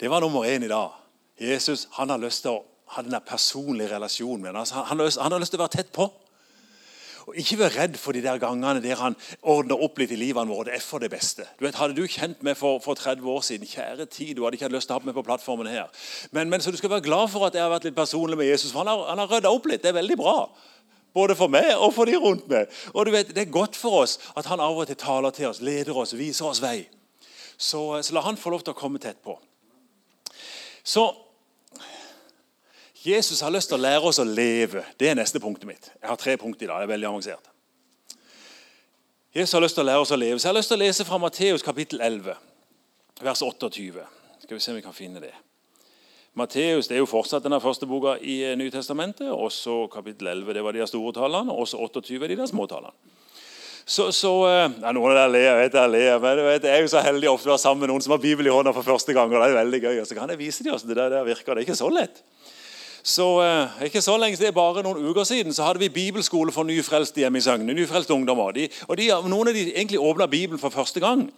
det 0.00 0.10
var 0.10 0.20
nummer 0.20 0.44
én 0.48 0.64
i 0.64 0.68
dag. 0.68 0.92
Jesus 1.40 1.88
han 1.96 2.12
har 2.12 2.20
lyst 2.20 2.44
til 2.44 2.58
å 2.58 2.64
ha 2.94 3.04
denne 3.06 3.20
personlige 3.24 3.94
relasjonen 3.94 4.42
med 4.42 4.58
altså, 4.58 4.82
han, 4.88 5.00
han 5.00 5.32
har 5.32 5.40
lyst 5.40 5.54
til 5.54 5.60
å 5.60 5.64
være 5.64 5.78
tett 5.78 5.92
på. 5.94 6.08
Og 7.30 7.36
Ikke 7.38 7.60
vær 7.60 7.74
redd 7.76 7.98
for 8.00 8.16
de 8.16 8.22
der 8.24 8.40
gangene 8.42 8.80
der 8.82 8.98
han 8.98 9.14
ordner 9.46 9.78
opp 9.84 10.00
litt 10.00 10.10
i 10.10 10.18
livene 10.18 10.50
våre. 10.50 10.70
Det 10.70 10.80
er 10.80 10.82
for 10.82 11.02
det 11.02 11.12
beste. 11.12 11.46
Du 11.58 11.62
vet, 11.66 11.76
Hadde 11.78 11.94
du 11.94 12.02
kjent 12.10 12.42
meg 12.46 12.56
for, 12.58 12.80
for 12.82 12.98
30 12.98 13.28
år 13.30 13.44
siden, 13.46 13.68
kjære 13.70 14.08
tid, 14.10 14.34
du 14.36 14.42
hadde 14.44 14.58
ikke 14.58 14.66
hatt 14.66 14.74
lyst 14.74 14.90
til 14.90 14.96
å 14.96 14.98
ha 14.98 15.06
meg 15.06 15.14
på 15.14 15.24
plattformen 15.28 15.70
her. 15.70 15.86
Men, 16.34 16.50
men, 16.50 16.64
så 16.64 16.72
du 16.72 16.78
skal 16.80 16.90
være 16.90 17.06
glad 17.06 17.30
for 17.30 17.46
at 17.46 17.54
jeg 17.54 17.62
har 17.62 17.70
vært 17.70 17.86
litt 17.86 17.98
personlig 17.98 18.40
med 18.40 18.50
Jesus, 18.50 18.72
for 18.72 18.82
han 18.82 18.90
har, 18.90 19.04
han 19.12 19.22
har 19.22 19.30
rydda 19.36 19.52
opp 19.54 19.70
litt. 19.70 19.84
Det 19.84 19.92
er 19.92 19.98
veldig 20.00 20.18
bra. 20.18 20.34
Både 21.14 21.36
for 21.38 21.50
meg 21.52 21.70
og 21.76 21.92
for 21.94 22.10
de 22.10 22.18
rundt 22.18 22.50
meg. 22.50 22.70
Og 22.94 23.06
du 23.06 23.14
vet, 23.14 23.30
Det 23.34 23.44
er 23.44 23.54
godt 23.54 23.78
for 23.78 24.02
oss 24.02 24.18
at 24.34 24.50
han 24.50 24.62
av 24.62 24.78
og 24.78 24.90
til 24.90 24.98
taler 24.98 25.34
til 25.34 25.50
oss, 25.50 25.62
leder 25.62 25.96
oss, 25.96 26.16
viser 26.18 26.50
oss 26.50 26.62
vei. 26.62 26.88
Så, 27.58 28.02
så 28.02 28.14
la 28.16 28.24
han 28.24 28.40
få 28.40 28.50
lov 28.50 28.64
til 28.64 28.74
å 28.74 28.78
komme 28.78 28.98
tett 28.98 29.22
på. 29.22 29.36
Så 30.82 31.04
Jesus 33.02 33.40
har 33.40 33.52
lyst 33.52 33.70
til 33.70 33.78
å 33.78 33.80
lære 33.80 34.04
oss 34.10 34.18
å 34.20 34.26
leve. 34.28 34.82
Det 35.00 35.08
er 35.08 35.16
neste 35.16 35.40
punktet 35.40 35.64
mitt. 35.68 35.86
Jeg 35.94 36.08
har 36.10 36.18
tre 36.20 36.36
punkter 36.36 36.66
i 36.66 36.68
dag. 36.68 36.82
det 36.82 36.88
er 36.88 36.94
veldig 36.94 37.08
avansert. 37.08 37.46
Jesus 39.32 39.54
har 39.56 39.62
lyst 39.64 39.78
til 39.78 39.86
å 39.86 39.88
lære 39.88 40.02
oss 40.04 40.12
å 40.12 40.18
leve. 40.20 40.38
Så 40.38 40.48
jeg 40.48 40.52
har 40.52 40.58
lyst 40.58 40.68
til 40.68 40.76
å 40.76 40.82
lese 40.82 41.06
fra 41.08 41.18
Matteus 41.22 41.64
kapittel 41.64 42.02
11, 42.04 42.34
vers 43.22 43.40
28. 43.40 44.04
Skal 44.42 44.58
vi 44.58 44.60
se 44.60 44.74
om 44.74 44.76
vi 44.76 44.84
kan 44.84 44.96
finne 44.96 45.22
det. 45.22 45.32
Matteus 46.36 46.90
det 46.90 46.98
er 46.98 47.00
jo 47.00 47.08
fortsatt 47.08 47.46
den 47.46 47.56
første 47.62 47.88
boka 47.88 48.18
i 48.20 48.42
eh, 48.50 48.56
Nytestamentet. 48.58 49.30
Også 49.32 49.86
kapittel 49.92 50.28
11 50.34 50.58
det 50.58 50.64
var 50.66 50.76
de 50.76 50.86
store 50.86 51.14
tallene, 51.16 51.54
og 51.54 51.64
også 51.64 51.80
28 51.80 52.20
er 52.20 52.34
de 52.34 52.38
der 52.42 52.50
små 52.52 52.68
tallene. 52.68 52.92
Så, 53.86 54.10
så 54.12 54.34
ja, 54.44 54.66
eh, 54.68 54.92
Noen 54.92 55.14
av 55.14 55.22
dere 55.22 55.32
ler, 55.32 55.46
jeg 55.46 55.62
vet 55.62 55.78
jeg 55.80 55.92
ler, 55.94 56.20
men 56.20 56.42
vet, 56.50 56.68
jeg 56.68 56.76
er 56.76 56.84
jo 56.84 56.92
så 56.92 57.00
heldig 57.02 57.32
ofte 57.32 57.48
å 57.48 57.54
være 57.54 57.64
sammen 57.64 57.86
med 57.86 57.94
noen 57.94 58.04
som 58.04 58.12
har 58.14 58.20
Bibel 58.22 58.46
i 58.46 58.52
hånda 58.52 58.76
for 58.76 58.86
første 58.86 59.16
gang. 59.16 59.32
og 59.32 59.40
det 59.40 59.48
er 59.48 59.58
veldig 59.62 59.80
gøy, 59.86 59.96
og 60.02 60.06
Så 60.10 60.18
kan 60.18 60.30
jeg 60.30 60.42
vise 60.42 60.66
dem 60.66 60.76
hvordan 60.76 60.92
det 60.92 61.08
der 61.16 61.24
virker. 61.26 61.54
Det 61.54 61.64
er 61.64 61.66
ikke 61.70 61.80
så 61.80 61.88
lett. 61.90 62.22
Så 63.02 63.26
eh, 63.42 63.84
ikke 63.86 64.02
så 64.02 64.16
lenge, 64.20 64.36
det 64.36 64.50
er 64.50 64.56
bare 64.56 64.82
noen 64.84 65.06
uker 65.10 65.24
siden 65.24 65.54
så 65.56 65.64
hadde 65.68 65.80
vi 65.80 65.88
bibelskole 65.88 66.52
for 66.52 66.68
nyfrelste 66.68 67.22
hjemme 67.22 67.40
i 67.40 67.44
Søgne. 67.44 67.74
nyfrelste 67.74 68.14
ungdommer. 68.14 68.52
De, 68.52 68.68
og 68.88 68.98
de, 68.98 69.08
Noen 69.28 69.48
av 69.48 69.54
de 69.54 69.66
egentlig 69.72 70.00
åpna 70.00 70.26
Bibelen 70.26 70.60
for 70.60 70.70
første 70.70 71.00
gang. 71.00 71.28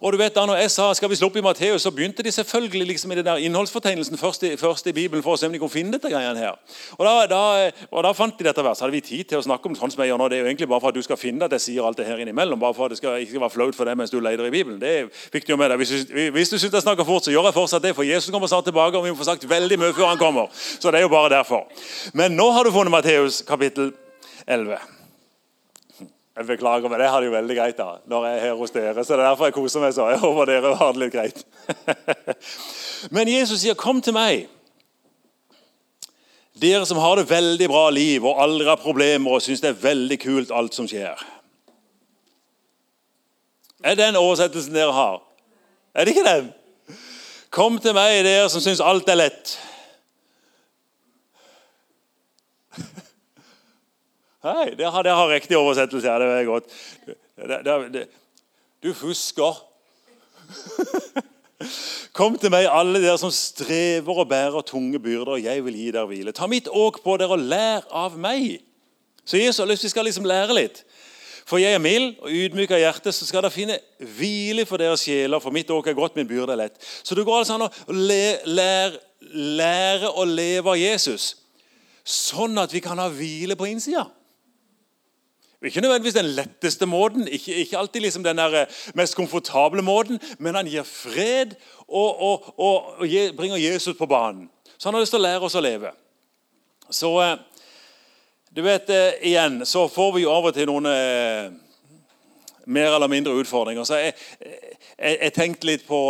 Og 0.00 0.12
du 0.12 0.18
vet 0.18 0.34
da 0.34 0.44
når 0.48 0.60
jeg 0.62 0.72
sa 0.74 0.88
skal 0.96 1.10
vi 1.10 1.18
slå 1.18 1.28
opp 1.30 1.36
i 1.38 1.44
Matteus, 1.44 1.84
så 1.84 1.92
begynte 1.94 2.24
de 2.24 2.32
selvfølgelig 2.34 2.86
liksom 2.92 3.12
i 3.12 3.18
den 3.18 3.26
der 3.26 3.42
innholdsfortegnelsen 3.46 4.18
først 4.18 4.46
i, 4.48 4.52
først 4.60 4.86
i 4.90 4.94
Bibelen 4.96 5.22
for 5.22 5.36
å 5.36 5.40
se 5.40 5.48
om 5.48 5.54
de 5.54 5.60
kunne 5.62 5.72
finne 5.72 5.94
dette 5.94 6.10
greiene 6.10 6.40
her. 6.40 6.58
Og 6.98 7.04
da, 7.06 7.14
da, 7.30 7.42
og 7.90 8.06
da 8.06 8.12
fant 8.16 8.38
de 8.38 8.48
dette 8.48 8.64
verset. 8.64 8.84
Hadde 8.86 8.96
vi 8.96 9.04
tid 9.04 9.30
til 9.30 9.40
å 9.40 9.44
snakke 9.46 9.70
om 9.70 9.76
sånn 9.78 9.92
som 9.94 10.02
jeg 10.02 10.12
gjør 10.12 10.22
nå. 10.22 10.28
Det 10.32 10.38
er 10.38 10.44
jo 10.44 10.50
egentlig 10.50 10.70
bare 10.72 10.84
for 10.84 10.94
at 10.94 10.98
du 10.98 11.06
skal 11.06 11.20
finne 11.20 11.46
at 11.46 11.56
jeg 11.58 11.66
sier 11.68 11.86
alt 11.86 12.00
det 12.00 12.08
her 12.08 12.22
innimellom. 12.24 12.60
Bare 12.62 12.76
for 12.76 12.88
at 12.88 12.94
det 12.94 13.00
skal, 13.00 13.20
ikke 13.22 13.36
skal 13.36 13.46
være 13.46 13.56
flaut 13.56 13.78
for 13.78 13.90
deg 13.90 14.00
mens 14.00 14.14
du 14.14 14.18
leter 14.18 14.48
i 14.48 14.54
Bibelen. 14.54 14.80
Det 14.82 14.94
fikk 15.12 15.46
du 15.46 15.54
jo 15.54 15.60
med 15.60 15.72
deg. 15.72 15.82
Hvis, 15.82 15.94
hvis 16.34 16.52
du 16.54 16.58
syns 16.58 16.70
jeg 16.70 16.86
snakker 16.86 17.08
fort, 17.08 17.26
så 17.26 17.34
gjør 17.34 17.50
jeg 17.50 17.58
fortsatt 17.60 17.84
det. 17.84 17.94
For 17.96 18.08
Jesus 18.08 18.32
kommer 18.34 18.50
snart 18.50 18.68
tilbake, 18.68 18.98
og 18.98 19.06
vi 19.06 19.14
må 19.14 19.20
få 19.20 19.28
sagt 19.28 19.48
veldig 19.48 19.80
mye 19.80 19.94
før 19.96 20.12
han 20.14 20.20
kommer. 20.20 20.50
Så 20.54 20.90
det 20.90 21.02
er 21.02 21.08
jo 21.08 21.14
bare 21.14 21.32
derfor. 21.36 21.66
Men 22.16 22.36
nå 22.38 22.50
har 22.56 22.66
du 22.66 22.74
funnet 22.74 22.94
Matteus 22.94 23.42
kapittel 23.46 23.92
11. 24.46 25.03
Jeg 26.34 26.46
beklager, 26.46 26.88
men 26.90 27.00
jeg 27.00 27.10
har 27.10 27.20
det 27.20 27.28
jo 27.28 27.34
veldig 27.36 27.56
greit 27.56 27.76
da, 27.78 28.00
når 28.10 28.24
jeg 28.26 28.36
er 28.36 28.40
her 28.42 28.56
hos 28.58 28.72
dere. 28.74 29.04
så 29.04 29.14
det 29.14 29.22
er 29.22 29.28
derfor 29.28 29.46
jeg 29.46 29.54
koser 29.54 29.80
meg 29.80 29.92
så. 29.94 30.08
Jeg 30.10 30.18
håper 30.18 30.50
dere 30.50 30.74
har 30.80 30.92
det 30.92 31.02
litt 31.04 31.14
greit. 31.14 31.44
men 33.14 33.28
Jesus 33.28 33.60
sier, 33.60 33.74
'Kom 33.74 34.02
til 34.02 34.12
meg', 34.12 34.48
dere 36.54 36.86
som 36.86 36.98
har 36.98 37.16
det 37.16 37.30
veldig 37.30 37.68
bra 37.68 37.90
liv 37.90 38.24
og 38.24 38.42
aldri 38.42 38.66
har 38.66 38.76
problemer 38.76 39.30
og 39.30 39.42
syns 39.42 39.60
det 39.60 39.68
er 39.68 39.82
veldig 39.82 40.18
kult 40.22 40.50
alt 40.54 40.74
som 40.74 40.88
skjer. 40.90 41.22
Er 43.84 43.94
den 43.94 44.16
oversettelsen 44.16 44.74
dere 44.74 44.92
har? 44.92 45.22
Er 45.94 46.04
det 46.04 46.14
ikke 46.14 46.28
den? 46.30 46.52
Kom 47.50 47.78
til 47.78 47.94
meg, 47.94 48.24
dere 48.24 48.48
som 48.50 48.62
syns 48.62 48.80
alt 48.80 49.08
er 49.08 49.20
lett. 49.20 49.58
Hei, 54.44 54.74
det 54.76 54.90
har, 54.92 55.02
det 55.02 55.12
har 55.16 55.30
riktig 55.32 55.56
oversettelse. 55.56 56.04
Ja, 56.04 56.18
det 56.20 56.26
er 56.28 56.44
godt. 56.44 56.64
Det, 57.06 57.60
det, 57.94 58.02
du 58.84 58.90
husker. 58.92 59.56
Kom 62.18 62.34
til 62.36 62.50
meg, 62.52 62.66
alle 62.68 63.00
dere 63.00 63.16
som 63.16 63.30
strever 63.32 64.18
og 64.20 64.28
bærer 64.28 64.66
tunge 64.68 64.98
byrder, 65.00 65.38
og 65.38 65.46
jeg 65.46 65.62
vil 65.64 65.78
gi 65.78 65.86
dere 65.94 66.10
hvile. 66.10 66.34
Ta 66.36 66.44
mitt 66.50 66.68
åk 66.68 66.98
på 67.00 67.14
dere 67.16 67.38
og 67.38 67.40
lær 67.40 67.86
av 67.88 68.18
meg. 68.20 68.58
Så 69.24 69.40
Jesus 69.40 69.62
har 69.62 69.70
lyst 69.70 69.86
vi 69.86 69.92
skal 69.94 70.04
liksom 70.04 70.28
lære 70.28 70.56
litt. 70.58 70.82
For 71.48 71.62
jeg 71.62 71.72
er 71.76 71.80
mild 71.80 72.20
og 72.20 72.28
ydmyk 72.28 72.74
av 72.76 72.82
hjerte, 72.82 73.14
så 73.16 73.24
skal 73.24 73.46
dere 73.46 73.52
finne 73.54 73.78
hvile 74.18 74.66
for 74.68 74.80
deres 74.82 75.06
sjeler. 75.06 75.40
For 75.40 75.56
mitt 75.56 75.72
åk 75.72 75.88
er 75.88 75.96
godt, 75.96 76.18
min 76.20 76.28
byrde 76.28 76.52
er 76.52 76.60
lett. 76.66 76.76
Så 77.00 77.16
det 77.16 77.24
går 77.24 77.38
altså 77.38 77.56
an 77.56 77.64
å 77.64 77.96
lære, 77.96 79.00
lære 79.32 80.12
å 80.12 80.28
leve 80.28 80.74
av 80.74 80.82
Jesus, 80.82 81.30
sånn 82.04 82.60
at 82.60 82.76
vi 82.76 82.84
kan 82.84 83.00
ha 83.00 83.08
hvile 83.08 83.56
på 83.56 83.70
innsida. 83.72 84.04
Ikke 85.64 85.80
nødvendigvis 85.80 86.14
den 86.14 86.26
letteste 86.36 86.86
måten, 86.86 87.28
ikke, 87.28 87.54
ikke 87.54 87.78
alltid 87.78 88.00
liksom 88.00 88.24
den 88.24 88.38
eh, 88.38 88.66
mest 88.94 89.16
komfortable 89.16 89.82
måten, 89.82 90.20
men 90.38 90.54
han 90.54 90.68
gir 90.68 90.84
fred 90.84 91.54
og, 91.88 92.22
og, 92.22 92.58
og, 92.58 93.00
og 93.00 93.36
bringer 93.36 93.56
Jesus 93.56 93.96
på 93.96 94.06
banen. 94.06 94.50
Så 94.78 94.88
han 94.88 94.94
har 94.94 95.00
lyst 95.00 95.14
til 95.16 95.22
å 95.22 95.24
lære 95.24 95.46
oss 95.48 95.56
å 95.56 95.64
leve. 95.64 95.92
Så 96.90 97.12
eh, 97.22 97.36
du 98.54 98.60
vet, 98.62 98.90
eh, 98.90 99.16
igjen 99.30 99.62
så 99.66 99.86
får 99.88 100.12
vi 100.18 100.26
jo 100.26 100.34
av 100.34 100.50
og 100.50 100.54
til 100.54 100.68
noen 100.68 100.90
mer 102.64 102.96
eller 102.96 103.08
mindre 103.08 103.32
utfordringer. 103.40 103.84
Så 103.88 104.02
jeg, 104.02 104.14
jeg, 104.40 105.16
jeg 105.16 105.34
tenkte 105.36 105.68
litt 105.68 105.88
på 105.88 106.00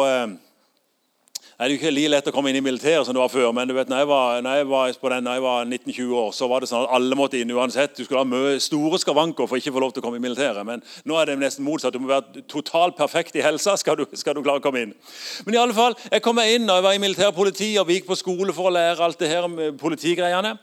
det 1.54 1.68
er 1.68 1.72
ikke 1.76 1.90
like 1.94 2.10
lett 2.10 2.26
å 2.26 2.32
komme 2.34 2.50
inn 2.50 2.56
i 2.58 2.62
militæret 2.64 3.06
som 3.06 3.14
det 3.14 3.20
var 3.22 3.30
før. 3.30 3.52
Men 3.54 3.68
du 3.70 3.76
vet, 3.76 3.86
når 3.90 4.00
jeg 4.02 4.08
var, 4.10 4.40
når 4.42 4.56
jeg 4.58 4.66
var, 4.72 4.96
den, 5.12 5.26
når 5.26 5.36
jeg 5.36 5.44
var 5.44 5.68
19-20 5.68 6.14
år, 6.18 6.32
så 6.34 6.48
var 6.50 6.64
det 6.64 6.68
sånn 6.70 6.82
at 6.82 6.94
alle 6.96 7.18
måtte 7.18 7.38
inn 7.38 7.52
uansett. 7.54 7.94
Du 7.94 8.02
skulle 8.02 8.24
ha 8.24 8.56
store 8.58 8.98
skavanker 8.98 9.46
for 9.46 9.60
ikke 9.60 9.70
å 9.70 9.76
få 9.76 9.84
lov 9.84 9.94
til 9.94 10.02
å 10.02 10.06
komme 10.08 10.18
i 10.18 10.24
militæret. 10.24 10.66
Men 10.66 10.82
nå 11.06 11.20
er 11.20 11.30
det 11.30 11.38
nesten 11.38 11.66
motsatt. 11.66 11.94
Du 11.94 12.02
må 12.02 12.10
være 12.10 12.42
totalt 12.50 12.98
perfekt 12.98 13.38
i 13.38 13.44
helsa 13.46 13.76
skal 13.78 14.02
du, 14.02 14.04
skal 14.18 14.34
du 14.34 14.42
klare 14.42 14.58
å 14.58 14.64
komme 14.66 14.82
inn. 14.82 14.96
Men 15.46 15.54
i 15.54 15.62
alle 15.62 15.78
fall, 15.78 15.94
jeg 16.10 16.26
kom 16.26 16.40
meg 16.40 16.56
inn 16.56 16.66
og 16.66 16.80
jeg 16.80 16.88
var 16.88 16.98
i 16.98 17.02
militærpoliti 17.06 17.70
og 17.78 17.86
vi 17.86 18.00
gikk 18.00 18.10
på 18.10 18.18
skole 18.18 18.56
for 18.56 18.72
å 18.72 18.74
lære 18.74 19.06
alt 19.06 19.22
det 19.22 19.30
her 19.30 19.46
eh, 19.46 19.70
politigreiene. 19.78 20.56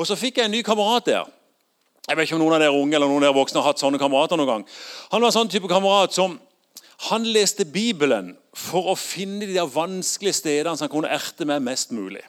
Og 0.00 0.08
så 0.08 0.16
fikk 0.16 0.40
jeg 0.40 0.48
en 0.48 0.56
ny 0.56 0.64
kamerat 0.64 1.12
der. 1.12 1.28
Jeg 2.08 2.16
vet 2.16 2.24
ikke 2.24 2.38
om 2.38 2.46
noen 2.46 2.56
av 2.56 2.62
dere 2.64 2.72
unge 2.72 2.96
eller 2.96 3.10
noen 3.10 3.20
av 3.20 3.28
dere 3.28 3.36
voksne 3.36 3.60
har 3.60 3.74
hatt 3.74 3.84
sånne 3.84 4.00
kamerater 4.00 4.40
noen 4.40 4.48
gang. 4.48 4.68
Han 5.12 5.20
var 5.20 5.28
en 5.28 5.40
sånn 5.42 5.50
type 5.52 5.68
kamerat 5.68 6.16
som 6.16 6.38
han 7.06 7.26
leste 7.30 7.64
Bibelen 7.64 8.32
for 8.56 8.90
å 8.90 8.96
finne 8.98 9.46
de 9.46 9.62
vanskelige 9.70 10.40
stedene 10.40 10.74
som 10.74 10.88
han 10.88 10.92
kunne 10.96 11.12
erte 11.14 11.46
med 11.46 11.62
mest 11.62 11.94
mulig. 11.94 12.24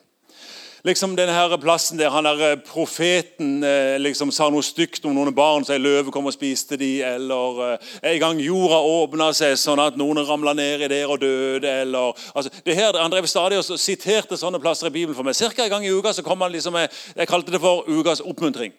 Liksom 0.88 1.12
denne 1.18 1.34
her 1.36 1.58
plassen 1.60 2.00
der 2.00 2.12
han 2.14 2.24
der 2.24 2.40
eh, 2.52 2.60
profeten 2.64 3.64
eh, 3.68 3.98
liksom 4.00 4.32
sa 4.32 4.48
noe 4.48 4.64
stygt 4.64 5.04
om 5.04 5.16
noen 5.18 5.34
barn, 5.36 5.66
så 5.68 5.74
ei 5.76 5.82
løve 5.82 6.14
kom 6.14 6.30
og 6.30 6.36
spiste 6.36 6.78
de, 6.80 7.02
eller 7.04 7.60
eh, 7.66 7.90
en 8.14 8.20
gang 8.22 8.40
jorda 8.40 8.78
åpna 8.88 9.28
seg 9.36 9.58
sånn 9.60 9.82
at 9.84 10.00
noen 10.00 10.22
ramla 10.24 10.54
i 10.56 10.88
der 10.88 11.12
og 11.12 11.20
døde, 11.20 11.68
eller 11.84 12.16
altså, 12.34 12.54
det 12.64 12.78
her, 12.80 12.96
Han 12.96 13.12
drev 13.12 13.28
stadig 13.28 13.60
og 13.60 13.80
siterte 13.80 14.40
sånne 14.40 14.62
plasser 14.64 14.88
i 14.88 14.96
Bibelen 14.96 15.18
for 15.18 15.28
meg. 15.28 15.36
Cirka 15.36 15.66
en 15.66 15.74
gang 15.74 15.86
i 15.86 15.92
uka 15.92 16.14
så 16.14 16.24
kom 16.24 16.40
han 16.42 16.52
liksom 16.52 16.74
med 16.74 16.88
Jeg 17.16 17.28
kalte 17.28 17.52
det 17.52 17.60
for 17.60 17.84
ukas 17.90 18.22
oppmuntring. 18.22 18.72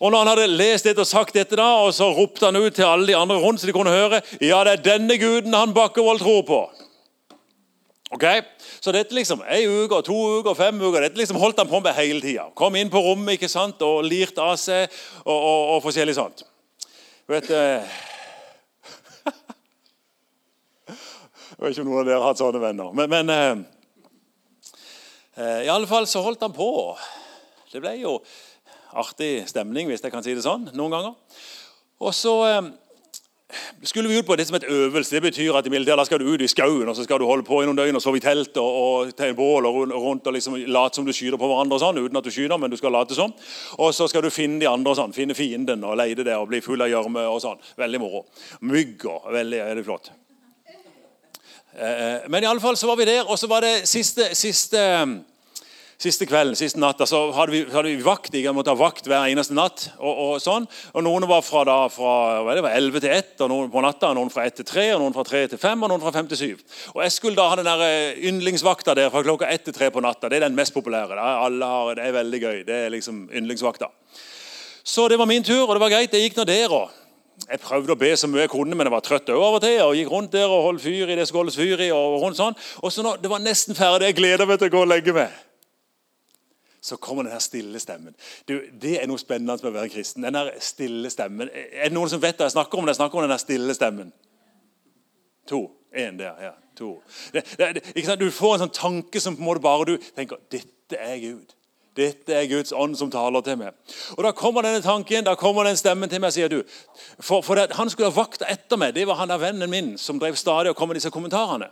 Og 0.00 0.08
når 0.12 0.22
han 0.22 0.30
hadde 0.32 0.52
lest 0.56 0.86
dette 0.88 1.02
og 1.04 1.08
sagt 1.08 1.36
dette, 1.36 1.56
da, 1.60 1.66
og 1.84 1.92
så 1.92 2.08
ropte 2.16 2.48
han 2.48 2.56
ut 2.56 2.72
til 2.72 2.88
alle 2.88 3.10
de 3.10 3.16
andre 3.16 3.36
rundt, 3.36 3.60
så 3.60 3.68
de 3.68 3.74
kunne 3.76 3.92
høre 3.92 4.22
ja, 4.40 4.62
det 4.64 4.72
er 4.72 4.86
denne 4.94 5.18
guden 5.20 5.56
han 5.56 5.74
Bakkevold 5.76 6.22
tror 6.22 6.42
på. 6.48 6.60
Ok? 8.16 8.24
Så 8.80 8.94
dette 8.96 9.14
liksom, 9.14 9.44
ei 9.44 9.66
uke, 9.68 10.00
to 10.02 10.16
uker, 10.40 10.56
fem 10.56 10.80
uker, 10.80 11.04
dette 11.04 11.20
liksom 11.20 11.38
holdt 11.38 11.60
han 11.60 11.68
på 11.68 11.82
med 11.84 11.94
hele 11.98 12.20
tida. 12.24 12.48
Kom 12.56 12.78
inn 12.80 12.90
på 12.90 13.02
rommet 13.04 13.36
ikke 13.36 13.50
sant, 13.52 13.82
og 13.84 14.00
lirte 14.08 14.40
av 14.40 14.56
seg 14.58 14.88
og, 15.26 15.36
og, 15.36 15.60
og 15.76 15.82
forskjellig 15.84 16.16
sånt. 16.16 16.42
Vet 17.30 17.50
eh, 17.54 17.84
Jeg 20.88 21.60
vet 21.60 21.76
ikke 21.76 21.84
om 21.84 21.92
noen 21.92 22.00
av 22.00 22.08
dere 22.08 22.18
har 22.22 22.28
hatt 22.32 22.40
sånne 22.40 22.64
venner. 22.64 22.88
Men, 22.96 23.12
men 23.12 23.26
eh, 23.36 23.52
eh, 25.36 25.60
i 25.68 25.70
alle 25.70 25.86
fall 25.90 26.08
så 26.08 26.24
holdt 26.24 26.48
han 26.48 26.56
på. 26.56 26.70
Det 27.70 27.84
ble 27.84 27.94
jo 28.00 28.16
artig 28.98 29.48
stemning, 29.50 29.88
hvis 29.90 30.02
jeg 30.02 30.12
kan 30.12 30.24
si 30.24 30.34
det 30.34 30.44
sånn, 30.44 30.70
noen 30.74 30.94
ganger. 30.94 31.16
Og 32.00 32.14
så 32.16 32.32
eh, 32.48 32.70
skulle 33.82 34.08
vi 34.08 34.18
ut 34.18 34.26
på 34.26 34.36
det 34.36 34.46
som 34.48 34.56
et 34.56 34.64
øvelse. 34.64 35.14
Det 35.14 35.22
betyr 35.22 35.56
at 35.58 35.66
i 35.66 35.72
militæret 35.72 36.06
skal 36.06 36.22
du 36.22 36.28
ut 36.30 36.42
i 36.42 36.48
skauen 36.48 36.88
og 36.88 36.96
så 36.96 37.04
skal 37.04 37.20
du 37.20 37.26
holde 37.28 37.46
på 37.46 37.60
i 37.60 37.68
noen 37.68 37.78
døgn 37.78 37.98
og 37.98 38.04
sove 38.04 38.20
i 38.20 38.24
telt 38.24 38.56
og, 38.60 38.78
og 38.80 39.12
ta 39.16 39.28
en 39.28 39.36
bål 39.38 39.68
og 39.68 39.82
rundt 39.92 40.26
og 40.26 40.36
liksom 40.36 40.56
late 40.70 41.00
som 41.00 41.06
du 41.06 41.12
skyter 41.12 41.38
på 41.40 41.50
hverandre. 41.50 41.76
og 41.76 41.84
sånn, 41.84 42.00
uten 42.00 42.20
at 42.20 42.26
du 42.26 42.32
skyter, 42.32 42.56
men 42.60 42.72
du 42.72 42.78
skal 42.80 42.94
late 42.96 43.18
som. 43.18 43.34
Og 43.78 43.92
så 43.96 44.08
skal 44.10 44.24
du 44.24 44.30
finne 44.32 44.60
de 44.62 44.70
andre, 44.70 44.94
og 44.94 45.00
sånn, 45.00 45.16
finne 45.16 45.36
fienden 45.38 45.84
og 45.84 45.98
leide 46.00 46.26
der 46.26 46.40
og 46.40 46.50
bli 46.52 46.62
full 46.64 46.80
av 46.80 46.90
gjørme. 46.92 47.26
og 47.28 47.40
sånn. 47.44 47.60
Veldig 47.80 48.02
moro. 48.02 48.24
Mygg 48.66 49.06
og 49.10 49.30
veldig, 49.34 49.62
veldig 49.72 49.86
flott. 49.86 50.12
Eh, 51.74 52.28
men 52.28 52.42
i 52.42 52.48
alle 52.48 52.62
fall 52.62 52.76
så 52.76 52.88
var 52.90 52.98
vi 52.98 53.08
der, 53.08 53.26
og 53.26 53.38
så 53.38 53.46
var 53.50 53.62
det 53.64 53.88
siste, 53.88 54.32
siste 54.34 54.80
Siste 56.00 56.24
kvelden, 56.24 56.56
siste 56.56 56.80
natta 56.80 57.04
så 57.04 57.26
hadde 57.36 57.52
vi, 57.52 57.58
hadde 57.68 57.90
vi 57.90 58.00
vakt. 58.00 58.32
Jeg 58.32 58.54
måtte 58.56 58.72
ha 58.72 58.78
vakt 58.80 59.04
hver 59.04 59.26
eneste 59.28 59.52
natt. 59.52 59.82
og, 59.98 60.20
og 60.24 60.38
sånn. 60.40 60.64
Og 60.96 61.04
Noen 61.04 61.26
var 61.28 61.42
fra, 61.44 61.60
da, 61.68 61.74
fra 61.92 62.54
det 62.56 62.62
var 62.64 62.72
11 62.78 63.02
til 63.04 63.12
1 63.12 63.42
og 63.44 63.50
noen 63.52 63.66
på 63.74 63.82
natta, 63.84 64.14
noen 64.16 64.32
fra 64.32 64.46
1 64.48 64.62
til 64.62 64.68
3, 64.70 64.86
og 64.94 65.02
noen 65.02 65.16
fra 65.18 65.26
3 65.28 65.42
til 65.52 65.60
5 65.60 65.84
og 65.84 65.92
noen 65.92 66.00
fra 66.00 66.14
5 66.14 66.30
til 66.30 66.40
7. 66.40 66.62
Og 66.94 67.02
Jeg 67.04 67.12
skulle 67.18 67.36
da 67.36 67.50
ha 67.50 67.58
den 67.60 67.68
der 67.68 67.84
eh, 67.84 68.22
yndlingsvakta 68.30 68.94
der 68.96 69.12
fra 69.12 69.20
klokka 69.26 69.50
1 69.52 69.66
til 69.68 69.76
3 69.76 69.90
på 69.92 70.04
natta. 70.06 70.30
Det 70.32 70.38
er 70.40 70.46
den 70.46 70.56
mest 70.56 70.72
populære. 70.72 71.18
Alle 71.20 71.68
har, 71.74 71.92
det 71.98 72.06
er 72.06 72.16
veldig 72.16 72.40
gøy. 72.46 72.56
Det 72.70 72.80
er 72.86 72.96
liksom 72.96 73.20
yndlingsvakta. 73.28 73.90
Så 74.80 75.04
det 75.12 75.20
var 75.20 75.28
min 75.28 75.44
tur, 75.44 75.66
og 75.66 75.74
det 75.76 75.84
var 75.84 75.92
greit. 75.92 76.16
Jeg 76.16 76.30
gikk 76.30 76.40
nå 76.40 76.48
der 76.48 76.78
òg. 76.78 76.96
Jeg 77.44 77.60
prøvde 77.60 77.92
å 77.92 78.00
be 78.00 78.14
så 78.16 78.28
mye 78.28 78.46
jeg 78.46 78.54
kunne, 78.54 78.72
men 78.72 78.88
jeg 78.88 78.96
var 78.96 79.04
trøtt 79.04 79.28
av 79.36 79.60
og 79.60 79.60
til. 79.60 79.76
og 79.84 79.92
gikk 80.00 80.16
rundt 80.16 80.32
der 80.32 80.48
og 80.48 80.64
holdt 80.70 80.86
fyr 80.88 81.12
i 81.12 81.20
det 81.20 81.28
som 81.28 81.52
fyr 81.52 81.84
i. 81.84 81.92
og 81.92 82.24
rundt 82.24 82.40
sånn. 82.40 82.56
Og 82.80 82.88
så 82.88 83.04
nå, 83.04 83.18
det 83.20 83.28
var 83.28 83.44
nesten 83.44 83.76
ferdig, 83.76 84.14
jeg 84.14 84.20
gleder 84.24 84.48
meg 84.48 84.64
til 84.64 84.72
å 84.72 84.76
gå 84.78 84.84
og 84.88 84.92
legge 84.96 85.16
meg 85.20 85.49
så 86.80 86.96
kommer 86.96 87.22
den 87.22 87.32
her 87.32 87.42
stille 87.44 87.80
stemmen. 87.80 88.14
Du, 88.48 88.56
det 88.82 88.96
er 89.02 89.08
noe 89.08 89.20
spennende 89.20 89.58
med 89.60 89.72
å 89.72 89.76
være 89.76 89.92
kristen. 89.92 90.24
Den 90.24 90.38
her 90.38 90.54
stille 90.64 91.10
stemmen. 91.12 91.50
Er 91.52 91.90
det 91.90 91.94
noen 91.96 92.08
som 92.08 92.22
vet 92.22 92.40
hva 92.40 92.48
jeg 92.48 92.56
snakker 92.56 92.80
om 92.80 92.88
det, 92.88 92.94
jeg 92.94 93.02
snakker 93.02 93.20
om 93.20 93.26
den 93.26 93.34
her 93.34 93.42
stille 93.42 93.76
stemmen? 93.76 94.12
To. 95.50 95.66
Én 95.90 96.18
der. 96.18 96.36
ja, 96.42 96.52
to. 96.78 97.02
Det, 97.32 97.42
det, 97.58 97.82
det, 97.94 98.20
du 98.20 98.30
får 98.30 98.54
en 98.54 98.62
sånn 98.64 98.76
tanke 98.76 99.20
som 99.20 99.34
på 99.34 99.42
en 99.42 99.48
måte 99.48 99.62
bare 99.64 99.88
du 99.88 99.96
tenker 100.14 100.38
dette 100.52 100.98
er 101.02 101.18
Gud. 101.18 101.56
Dette 101.98 102.34
er 102.34 102.46
Guds 102.46 102.70
ånd 102.72 102.94
som 102.98 103.10
taler 103.10 103.42
til 103.42 103.58
meg. 103.58 103.74
Og 104.14 104.22
Da 104.24 104.30
kommer 104.36 104.62
denne 104.62 104.82
tanken, 104.84 105.24
da 105.26 105.34
kommer 105.34 105.66
den 105.66 105.76
stemmen 105.76 106.08
til 106.08 106.22
meg, 106.22 106.32
sier 106.32 106.48
du. 106.48 106.62
For, 107.18 107.42
for 107.42 107.58
det, 107.58 107.72
Han 107.74 107.90
skulle 107.90 108.12
ha 108.12 108.14
vakta 108.14 108.46
etter 108.46 108.78
meg. 108.78 108.94
Det 108.94 109.06
var 109.10 109.18
han 109.18 109.28
der 109.28 109.42
vennen 109.42 109.70
min 109.70 109.96
som 109.98 110.20
drev 110.22 110.38
stadig 110.38 110.70
og 110.70 110.78
kom 110.78 110.88
med 110.88 111.00
disse 111.00 111.10
kommentarene. 111.10 111.68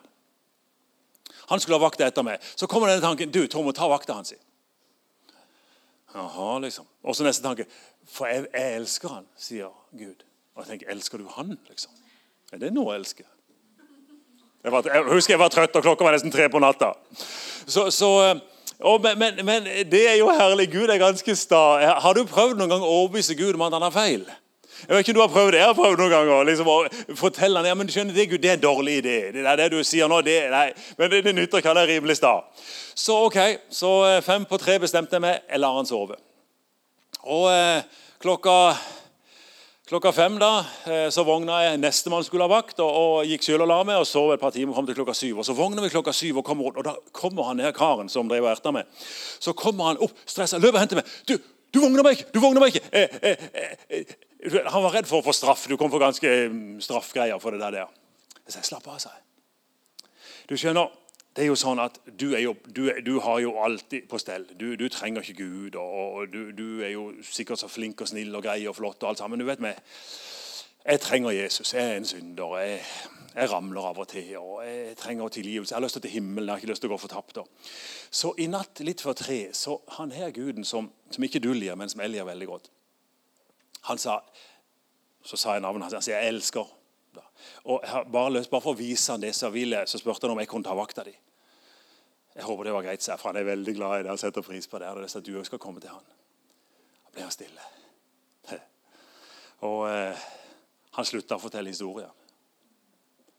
Han 1.48 1.60
skulle 1.60 1.78
ha 1.78 1.84
vakta 1.86 2.10
etter 2.10 2.26
meg. 2.26 2.42
Så 2.56 2.66
kommer 2.66 2.90
denne 2.90 3.04
tanken. 3.04 3.30
Du, 3.30 3.46
Tom, 3.46 3.70
ta 3.72 3.88
vakta 3.88 4.18
hans. 4.18 4.34
Jaha, 6.18 6.58
liksom. 6.64 6.86
Og 7.06 7.16
så 7.16 7.26
neste 7.26 7.44
tanke 7.44 7.68
For 8.08 8.26
jeg, 8.26 8.48
jeg, 8.52 8.76
elsker 8.80 9.12
han, 9.12 9.26
sier 9.38 9.72
Gud. 9.94 10.24
Og 10.56 10.64
jeg 10.64 10.72
tenker, 10.72 10.92
elsker 10.94 11.20
du 11.20 11.28
han, 11.36 11.54
liksom? 11.68 11.92
Er 12.52 12.62
det 12.62 12.72
noe 12.74 12.94
å 12.94 12.96
elske? 12.96 13.26
Jeg, 14.64 14.72
var, 14.74 14.86
jeg 14.88 15.04
husker 15.12 15.36
jeg 15.36 15.40
var 15.40 15.52
trøtt, 15.54 15.76
og 15.78 15.84
klokka 15.84 16.06
var 16.06 16.16
nesten 16.16 16.32
tre 16.34 16.48
på 16.50 16.60
natta. 16.62 16.94
Så, 17.68 17.90
så 17.94 18.10
og, 18.80 19.04
men, 19.20 19.38
men, 19.46 19.68
det 19.90 20.02
er 20.08 20.16
jo 20.18 20.32
herlig. 20.32 20.70
Gud 20.72 20.90
er 20.90 21.00
ganske 21.00 21.36
sta. 21.38 21.62
Har 22.02 22.16
du 22.16 22.24
prøvd 22.26 22.58
noen 22.58 22.72
gang 22.72 22.84
å 22.84 22.90
overbevise 23.02 23.36
Gud 23.38 23.58
om 23.58 23.66
at 23.68 23.76
han 23.76 23.86
har 23.86 23.94
feil? 23.94 24.24
Jeg 24.86 24.94
vet 24.94 25.02
ikke 25.02 25.14
om 25.14 25.18
du 25.18 25.24
har 25.24 25.32
prøvd 25.32 25.52
det. 25.52 25.58
Jeg 25.58 25.66
har 25.66 25.76
prøvd 25.78 25.98
noen 25.98 26.12
ganger. 26.12 26.44
Liksom, 26.48 26.68
fortelle 27.18 27.58
han, 27.58 27.66
ja, 27.66 27.74
men 27.78 27.90
skjønner 27.90 28.14
det, 28.14 28.28
Gud, 28.30 28.38
det 28.44 28.52
er 28.52 28.58
en 28.58 28.62
dårlig 28.62 29.00
idé. 29.00 29.16
Det 29.34 29.42
er 29.42 29.58
det 29.58 29.72
du 29.74 29.80
sier 29.86 30.10
nå, 30.10 30.20
det, 30.22 30.36
nei, 30.52 30.68
men 31.00 31.10
det, 31.10 31.24
det 31.26 31.34
nytter 31.34 31.62
ikke. 31.62 31.72
Han 31.72 31.80
er 31.82 31.90
rimelig 31.90 32.18
sta. 32.20 32.36
Så 32.98 33.16
ok, 33.26 33.38
så 33.74 33.90
eh, 34.06 34.20
fem 34.26 34.46
på 34.48 34.60
tre 34.62 34.78
bestemte 34.82 35.18
jeg 35.18 35.24
meg. 35.24 35.42
Jeg 35.50 35.62
lar 35.62 35.74
han 35.80 35.88
sove. 35.88 36.16
Og 37.26 37.48
eh, 37.50 37.82
klokka, 38.22 38.54
klokka, 39.90 40.14
fem 40.14 40.38
da, 40.38 40.52
eh, 40.86 41.04
så 41.14 41.26
vogna 41.26 41.58
jeg 41.64 41.82
nestemann 41.82 42.26
skulle 42.26 42.46
ha 42.46 42.54
vakt, 42.54 42.78
og, 42.84 42.88
og 43.02 43.28
gikk 43.28 43.46
selv 43.48 43.66
og 43.66 43.72
la 43.72 43.82
meg 43.86 43.98
og 43.98 44.08
sov 44.08 44.32
et 44.34 44.42
par 44.42 44.54
timer 44.54 44.78
kom 44.78 44.86
til 44.86 45.00
klokka 45.00 45.16
syv. 45.18 45.42
Og 45.42 45.50
Så 45.50 45.58
vogner 45.58 45.82
vi 45.84 45.92
klokka 45.92 46.14
syv, 46.14 46.40
og, 46.40 46.46
kommer, 46.46 46.70
og 46.70 46.86
da 46.86 46.96
kommer 47.10 47.50
han 47.50 47.66
her 47.66 47.74
karen 47.76 48.10
som 48.12 48.30
drev 48.30 48.46
og 48.46 48.74
meg. 48.78 48.86
Så 49.42 49.56
kommer 49.58 49.92
han 49.92 50.02
opp 50.06 50.26
stressa, 50.26 50.62
løper 50.62 50.78
og 50.78 50.84
henter 50.86 51.02
meg. 51.02 51.14
Du, 51.26 51.36
du 51.74 51.82
vogner 51.82 52.06
meg 52.06 52.18
ikke! 52.18 52.30
du 52.32 52.40
vogner 52.40 52.62
meg 52.62 52.74
ikke. 52.74 52.88
Eh, 52.92 53.18
eh, 53.22 53.46
eh, 53.90 54.18
han 54.46 54.82
var 54.84 54.94
redd 54.94 55.08
for 55.10 55.18
å 55.18 55.26
få 55.26 55.34
straff. 55.34 55.66
Du 55.66 55.76
kom 55.76 55.90
for 55.90 56.02
ganske 56.02 56.30
mm, 56.52 56.78
straffgreier 56.84 57.40
for 57.42 57.54
det 57.54 57.62
der. 57.64 57.88
Jeg 58.44 58.54
sa, 58.54 58.62
slapp 58.62 58.86
av, 58.86 59.00
sa 59.02 59.10
jeg. 59.16 59.24
Du 60.48 60.54
skjønner, 60.56 60.92
det 61.36 61.44
er 61.44 61.50
jo 61.50 61.58
sånn 61.58 61.80
at 61.82 61.98
Du, 62.06 62.30
jo, 62.38 62.54
du, 62.66 62.86
du 63.04 63.18
har 63.24 63.42
jo 63.42 63.56
alltid 63.62 64.06
på 64.08 64.20
stell. 64.22 64.46
Du, 64.54 64.70
du 64.78 64.86
trenger 64.88 65.26
ikke 65.26 65.42
Gud. 65.42 65.74
og, 65.74 66.22
og 66.22 66.32
du, 66.54 66.70
er 66.84 66.94
jo 66.94 67.10
sikkert 67.22 67.60
så 67.60 67.68
flink 67.68 68.00
og 68.00 68.10
snill 68.10 68.34
og 68.34 68.46
grei 68.46 68.62
og 68.70 68.78
flott. 68.78 69.02
og 69.02 69.10
alt 69.10 69.22
sammen. 69.22 69.38
Du 69.38 69.46
vet 69.48 69.60
meg, 69.60 69.78
Jeg 70.86 71.00
trenger 71.00 71.34
Jesus. 71.34 71.74
Jeg 71.74 71.84
er 71.84 71.96
en 71.98 72.06
synder. 72.06 72.56
Jeg, 72.62 72.80
jeg 73.34 73.50
ramler 73.50 73.90
av 73.90 73.98
og 73.98 74.08
til. 74.08 74.36
og 74.38 74.62
Jeg 74.64 74.96
trenger 74.96 75.28
tilgivelse. 75.28 75.74
Jeg 75.74 75.76
har 75.76 75.84
lyst 75.84 76.00
til 76.00 76.10
himmelen. 76.10 76.46
Jeg 76.46 76.52
har 76.54 76.62
ikke 76.62 76.72
lyst 76.72 76.86
til 76.86 76.90
å 76.90 76.94
gå 76.94 77.02
fortapt. 77.02 77.42
Så 78.10 78.32
i 78.38 78.46
natt 78.46 78.80
litt 78.86 79.02
før 79.02 79.18
tre 79.18 79.48
så 79.52 79.80
han 79.98 80.14
her 80.14 80.30
guden 80.30 80.64
som, 80.64 80.92
som 81.10 81.24
ikke 81.24 81.42
du 81.42 81.52
lir, 81.52 81.74
men 81.74 81.90
som 81.90 82.00
jeg 82.06 82.14
lir 82.14 82.30
veldig 82.30 82.54
godt 82.54 82.70
Han 83.82 83.98
sa 83.98 84.20
Så 85.22 85.36
sa 85.36 85.52
jeg 85.52 85.60
navnet 85.60 85.82
hans. 85.82 85.92
Han 85.92 86.02
sier 86.02 86.20
'Jeg 86.20 86.28
elsker'. 86.28 86.74
Og 87.64 87.82
bare, 88.12 88.44
bare, 88.50 88.60
for 88.62 88.72
å 88.72 88.78
vise 88.78 89.12
han 89.12 89.20
det, 89.20 89.34
så, 89.34 89.50
ville, 89.50 89.86
så 89.86 89.98
spurte 89.98 90.26
han 90.26 90.30
om 90.30 90.38
jeg 90.38 90.48
kunne 90.48 90.64
ta 90.64 90.74
vakta 90.74 91.04
di. 91.04 91.12
Jeg 92.34 92.44
håper 92.44 92.64
det 92.64 92.72
var 92.72 92.82
greit, 92.82 93.02
for 93.02 93.28
han 93.28 93.36
er 93.36 93.44
veldig 93.44 93.74
glad 93.74 94.00
i 94.00 94.02
det. 94.02 94.08
Han 94.08 94.18
setter 94.18 94.42
pris 94.42 94.66
på 94.66 94.78
det. 94.78 94.88
Og 94.88 95.02
det 95.02 95.16
at 95.16 95.26
du 95.26 95.32
også 95.38 95.50
skal 95.50 95.58
komme 95.58 95.80
til 95.80 95.90
han. 95.90 96.04
Da 97.04 97.10
ble 97.12 97.22
han 97.22 97.34
stille. 97.34 97.60
Og 99.68 99.88
eh, 99.90 100.26
han 100.98 101.04
slutta 101.04 101.36
å 101.36 101.42
fortelle 101.42 101.74
historier. 101.74 102.10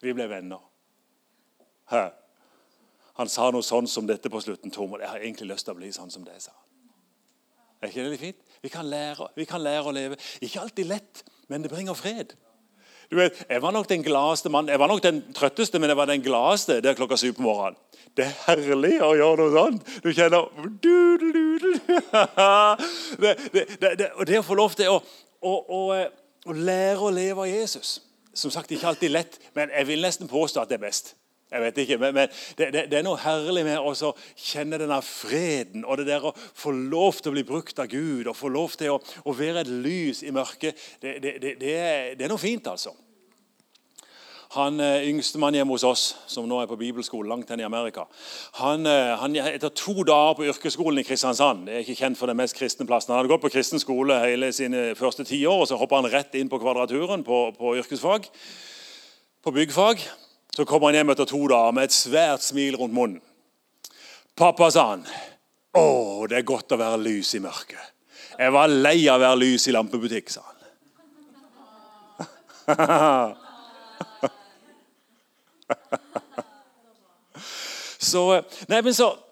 Vi 0.03 0.13
ble 0.13 0.27
venner. 0.29 0.61
Hæ? 1.91 2.09
Han 3.19 3.31
sa 3.31 3.49
noe 3.51 3.65
sånn 3.65 3.87
som 3.87 4.07
dette 4.07 4.31
på 4.31 4.41
slutten. 4.43 4.71
Tom, 4.71 4.93
og 4.93 5.01
jeg 5.01 5.09
har 5.11 5.23
egentlig 5.23 5.49
lyst 5.49 5.67
til 5.67 5.75
å 5.75 5.79
bli 5.79 5.91
sånn 5.95 6.11
som 6.11 6.23
det, 6.27 6.37
sa 6.43 6.53
han. 6.53 6.68
Er 7.79 7.91
ikke 7.91 8.03
det 8.03 8.11
litt 8.11 8.23
fint? 8.23 8.45
Vi 8.61 8.69
kan, 8.69 8.85
lære, 8.85 9.29
vi 9.39 9.45
kan 9.47 9.61
lære 9.63 9.87
å 9.87 9.95
leve. 9.95 10.17
Ikke 10.43 10.59
alltid 10.59 10.89
lett, 10.89 11.23
men 11.47 11.63
det 11.63 11.71
bringer 11.71 11.95
fred. 11.95 12.35
Du 13.09 13.15
vet, 13.17 13.45
Jeg 13.49 13.61
var 13.61 13.71
nok 13.71 13.89
den 13.89 14.03
gladeste 14.03 14.49
mannen. 14.49 14.69
Jeg 14.69 14.79
var 14.79 14.87
nok 14.87 15.03
den 15.03 15.21
trøtteste, 15.33 15.79
men 15.79 15.89
jeg 15.89 15.97
var 15.97 16.05
den 16.05 16.21
gladeste 16.21 16.81
der 16.81 16.93
klokka 16.93 17.17
syv 17.17 17.33
på 17.37 17.41
morgenen. 17.41 17.79
Det 18.17 18.25
er 18.25 18.35
herlig 18.45 18.99
å 19.05 19.13
gjøre 19.15 19.37
noe 19.39 19.53
sånt. 19.53 19.89
Du 20.03 20.11
kjenner 20.13 20.49
du, 20.83 21.17
du, 21.17 21.31
du, 21.31 21.71
det, 23.23 23.33
det, 23.53 23.93
det, 23.97 24.09
Og 24.17 24.27
det 24.27 24.41
å 24.41 24.45
få 24.45 24.57
lov 24.59 24.75
til 24.77 24.91
å, 24.91 24.99
å, 25.41 25.53
å, 25.79 25.81
å 26.49 26.55
lære 26.57 27.05
å 27.05 27.11
leve 27.13 27.45
av 27.45 27.49
Jesus 27.49 27.99
Som 28.33 28.51
sagt, 28.51 28.71
ikke 28.71 28.91
alltid 28.91 29.13
lett, 29.13 29.39
men 29.55 29.71
jeg 29.73 29.87
vil 29.87 30.03
nesten 30.03 30.29
påstå 30.29 30.61
at 30.61 30.69
det 30.71 30.77
er 30.79 30.83
best. 30.83 31.15
Jeg 31.49 31.61
vet 31.63 31.77
ikke, 31.81 31.97
men, 31.97 32.13
men 32.13 32.27
det, 32.57 32.67
det, 32.73 32.81
det, 32.91 32.99
er 32.99 33.05
noe 33.05 33.17
herlig 33.17 33.63
med 33.65 33.81
å 33.81 34.13
kjenne 34.37 34.77
denne 34.77 34.99
freden 35.01 35.81
og 35.81 35.97
det 35.97 36.05
der 36.11 36.27
å 36.29 36.35
få 36.37 36.69
lov 36.75 37.23
til 37.23 37.31
å 37.31 37.37
bli 37.39 37.43
brukt 37.47 37.81
av 37.81 37.89
Gud 37.89 38.29
og 38.29 38.37
få 38.37 38.51
lov 38.53 38.75
til 38.77 38.93
å, 38.93 38.99
å 39.01 39.33
være 39.33 39.63
et 39.65 39.71
lys 39.71 40.21
i 40.21 40.33
mørket. 40.35 40.77
Det, 41.01 41.15
det, 41.23 41.55
er, 41.73 42.13
er, 42.13 42.27
noe 42.29 42.41
fint, 42.41 42.69
altså. 42.69 42.93
Han 44.53 44.77
eh, 44.81 45.07
yngstemann 45.09 45.57
hjemme 45.57 45.73
hos 45.73 45.87
oss, 45.89 46.05
som 46.29 46.45
nå 46.49 46.61
er 46.61 46.69
på 46.69 46.77
bibelskole 46.77 47.29
langt 47.29 47.49
hen 47.49 47.61
i 47.61 47.65
Amerika, 47.65 48.05
han, 48.61 48.85
eh, 48.89 49.17
han 49.17 49.37
etter 49.41 49.73
to 49.73 50.05
dager 50.05 50.37
på 50.37 50.47
yrkesskolen 50.49 51.01
i 51.01 51.05
Kristiansand 51.05 51.67
det 51.69 51.75
er 51.75 51.85
ikke 51.85 51.99
kjent 51.99 52.17
for 52.17 52.29
den 52.29 52.37
mest 52.37 52.57
kristne 52.57 52.85
plassen, 52.89 53.13
Han 53.13 53.23
hadde 53.23 53.33
gått 53.33 53.45
på 53.45 53.53
kristen 53.53 53.81
skole 53.81 54.21
hele 54.21 54.53
sine 54.53 54.95
første 54.97 55.25
ti 55.25 55.41
år, 55.49 55.65
og 55.65 55.69
så 55.69 55.81
hoppa 55.81 56.01
han 56.01 56.13
rett 56.13 56.37
inn 56.37 56.49
på 56.49 56.61
Kvadraturen 56.61 57.25
på, 57.25 57.43
på 57.57 57.77
yrkesfag. 57.81 58.29
På 59.45 59.53
byggfag. 59.53 60.01
Så 60.55 60.65
kom 60.65 60.83
han 60.83 60.95
hjem 60.97 61.09
etter 61.13 61.25
to 61.29 61.47
dager 61.47 61.71
med 61.75 61.83
et 61.87 61.95
svært 61.95 62.43
smil 62.43 62.75
rundt 62.79 62.95
munnen. 62.95 63.21
'Pappa', 64.39 64.71
sa 64.71 64.89
han. 64.93 65.03
'Å, 65.75 66.27
det 66.31 66.37
er 66.39 66.47
godt 66.47 66.71
å 66.71 66.77
være 66.79 67.03
lys 67.03 67.35
i 67.35 67.39
mørket.' 67.43 67.91
'Jeg 68.39 68.51
var 68.55 68.67
lei 68.71 69.07
av 69.11 69.19
å 69.19 69.23
være 69.25 69.41
lys 69.43 69.67
i 69.67 69.71
lampebutikk', 69.75 70.31
sa 70.31 70.41
han. 70.47 70.55
så, 78.11 78.41
nei, 78.69 78.81
men 78.81 78.93
så 78.93 79.28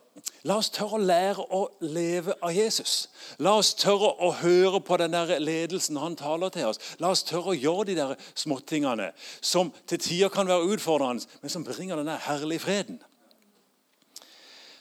La 0.47 0.55
oss 0.61 0.69
tørre 0.71 0.95
å 0.95 1.03
lære 1.03 1.43
å 1.51 1.59
leve 1.83 2.35
av 2.39 2.53
Jesus. 2.55 3.09
La 3.43 3.57
oss 3.59 3.73
tørre 3.75 4.13
å 4.23 4.29
høre 4.39 4.79
på 4.85 4.97
den 5.01 5.11
der 5.11 5.41
ledelsen 5.43 5.99
han 5.99 6.15
taler 6.15 6.53
til 6.53 6.69
oss. 6.69 6.79
La 7.03 7.11
oss 7.11 7.25
tørre 7.27 7.51
å 7.51 7.57
gjøre 7.57 7.89
de 7.89 7.97
der 7.97 8.13
småtingene 8.31 9.09
som 9.41 9.73
til 9.89 9.99
tider 9.99 10.31
kan 10.31 10.47
være 10.47 10.69
utfordrende, 10.71 11.27
men 11.41 11.51
som 11.51 11.65
bringer 11.67 11.99
den 11.99 12.13
herlige 12.29 12.63
freden. 12.63 13.01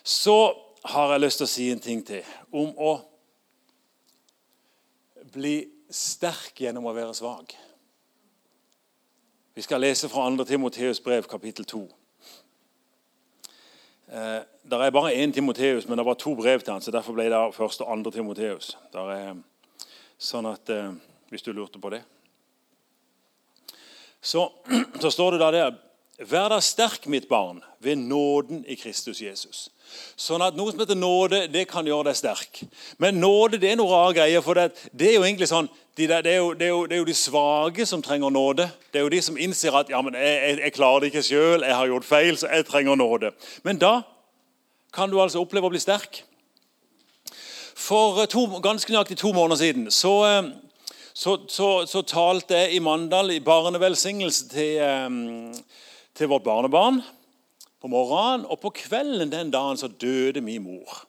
Så 0.06 0.54
har 0.86 1.12
jeg 1.12 1.24
lyst 1.24 1.42
til 1.42 1.48
å 1.48 1.50
si 1.50 1.68
en 1.72 1.82
ting 1.82 2.04
til 2.06 2.22
om 2.54 2.70
å 2.78 2.94
bli 5.34 5.58
sterk 5.90 6.62
gjennom 6.62 6.86
å 6.86 6.94
være 6.94 7.14
svak. 7.16 7.56
Vi 9.56 9.64
skal 9.64 9.82
lese 9.82 10.08
fra 10.12 10.28
2. 10.30 10.44
Timoteus 10.44 11.00
brev, 11.00 11.26
kapittel 11.26 11.66
2. 11.66 11.86
Eh, 14.06 14.42
det 14.70 14.78
er 14.78 14.90
bare 14.94 15.14
én 15.14 15.32
Timoteus, 15.34 15.88
men 15.88 15.98
det 15.98 16.06
var 16.06 16.14
to 16.14 16.34
brev 16.34 16.60
til 16.62 16.72
han, 16.72 16.82
så 16.82 16.94
derfor 16.94 17.16
ble 17.16 17.26
det 17.30 17.40
første 17.54 17.82
og 17.82 17.92
andre 17.92 18.12
Timoteus. 18.14 18.76
Sånn 20.18 20.46
at, 20.46 20.70
eh, 20.70 20.92
hvis 21.30 21.42
du 21.42 21.52
lurte 21.52 21.80
på 21.82 21.90
det. 21.90 22.02
Så, 24.22 24.48
så 25.02 25.10
står 25.10 25.36
det 25.36 25.42
da 25.42 25.50
der 25.50 25.82
Vær 26.16 26.48
da 26.48 26.62
sterk, 26.64 27.04
mitt 27.12 27.26
barn, 27.28 27.58
ved 27.84 27.98
nåden 28.00 28.62
i 28.64 28.72
Kristus 28.80 29.18
Jesus. 29.20 29.66
Sånn 30.16 30.40
at 30.40 30.56
Noe 30.56 30.72
som 30.72 30.80
heter 30.80 30.96
nåde, 30.96 31.42
det 31.52 31.66
kan 31.68 31.84
gjøre 31.84 32.08
deg 32.08 32.16
sterk. 32.16 32.62
Men 32.96 33.20
nåde 33.20 33.60
det 33.60 33.74
er 33.74 33.76
noe 33.76 33.92
rar 33.92 34.14
greie. 34.16 34.40
for 34.40 34.56
det, 34.56 34.70
det, 34.96 35.10
er 35.10 35.18
jo 35.18 35.26
egentlig 35.26 35.50
sånn, 35.50 35.68
de 35.96 36.08
der, 36.08 36.20
det, 36.20 36.32
er 36.32 36.36
jo, 36.36 36.52
det, 36.52 36.62
er 36.62 36.68
jo, 36.68 36.86
det, 36.86 36.92
er 36.92 36.98
jo, 36.98 37.04
de 37.08 37.14
svake 37.14 37.86
som 37.86 38.02
trenger 38.02 38.30
nåde. 38.30 38.68
Det 38.92 39.00
er 39.00 39.04
jo 39.06 39.12
de 39.12 39.22
som 39.22 39.38
innser 39.40 39.72
at 39.78 39.88
ja, 39.88 40.00
men 40.04 40.14
jeg, 40.14 40.34
jeg, 40.42 40.58
jeg 40.60 40.72
klarer 40.76 41.00
det 41.00 41.12
ikke 41.12 41.22
sjøl, 41.24 41.64
jeg 41.64 41.76
har 41.76 41.88
gjort 41.88 42.04
feil, 42.04 42.36
så 42.36 42.50
jeg 42.52 42.66
trenger 42.68 42.98
nåde. 43.00 43.30
Men 43.64 43.80
da 43.80 44.00
kan 44.92 45.10
du 45.10 45.16
altså 45.22 45.40
oppleve 45.40 45.70
å 45.70 45.72
bli 45.72 45.80
sterk. 45.80 46.20
For 47.76 48.20
eh, 48.22 48.28
to, 48.28 48.44
ganske 48.64 48.92
nøyaktig 48.92 49.18
to 49.20 49.32
måneder 49.36 49.60
siden 49.60 49.90
så, 49.92 50.14
eh, 50.28 50.52
så, 51.16 51.38
så, 51.48 51.70
så 51.88 52.04
talte 52.04 52.60
jeg 52.60 52.76
i 52.76 52.84
Mandal 52.84 53.32
i 53.32 53.40
barnevelsignelse 53.44 54.48
til, 54.52 54.76
eh, 54.84 55.58
til 56.16 56.32
vårt 56.32 56.44
barnebarn 56.44 57.00
på 57.80 57.88
morgenen. 57.92 58.44
Og 58.52 58.60
på 58.60 58.74
kvelden 58.84 59.32
den 59.32 59.52
dagen 59.54 59.80
så 59.80 59.88
døde 59.88 60.44
min 60.44 60.64
mor. 60.64 61.06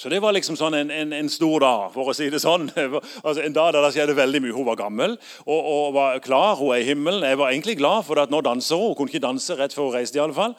Så 0.00 0.08
det 0.08 0.22
var 0.24 0.32
liksom 0.32 0.56
sånn 0.56 0.72
en, 0.78 0.88
en, 0.88 1.10
en, 1.12 1.26
stor 1.28 1.60
dag, 1.60 1.90
for 1.92 2.08
å 2.08 2.12
si 2.16 2.30
det 2.32 2.38
sånn. 2.40 2.70
Altså 3.26 3.42
En 3.44 3.52
dag 3.52 3.74
der 3.74 3.84
det 3.84 3.90
skjedde 3.92 4.14
veldig 4.16 4.40
mye. 4.40 4.54
Hun 4.56 4.64
var 4.70 4.78
gammel 4.80 5.16
og, 5.44 5.58
og, 5.58 5.90
var 5.92 6.22
klar. 6.24 6.54
Hun 6.56 6.72
er 6.72 6.80
i 6.80 6.86
himmelen. 6.88 7.26
Jeg 7.28 7.36
var 7.36 7.52
egentlig 7.52 7.76
glad, 7.76 8.06
for 8.06 8.22
at 8.22 8.32
nå 8.32 8.40
danser 8.46 8.80
hun. 8.80 8.94
Hun 8.94 8.96
kunne 8.96 9.12
ikke 9.12 9.26
danse 9.26 9.56
rett 9.58 9.76
før 9.76 9.90
hun 9.90 9.98
reiste. 9.98 10.16
i 10.16 10.22
alle 10.24 10.36
fall. 10.36 10.54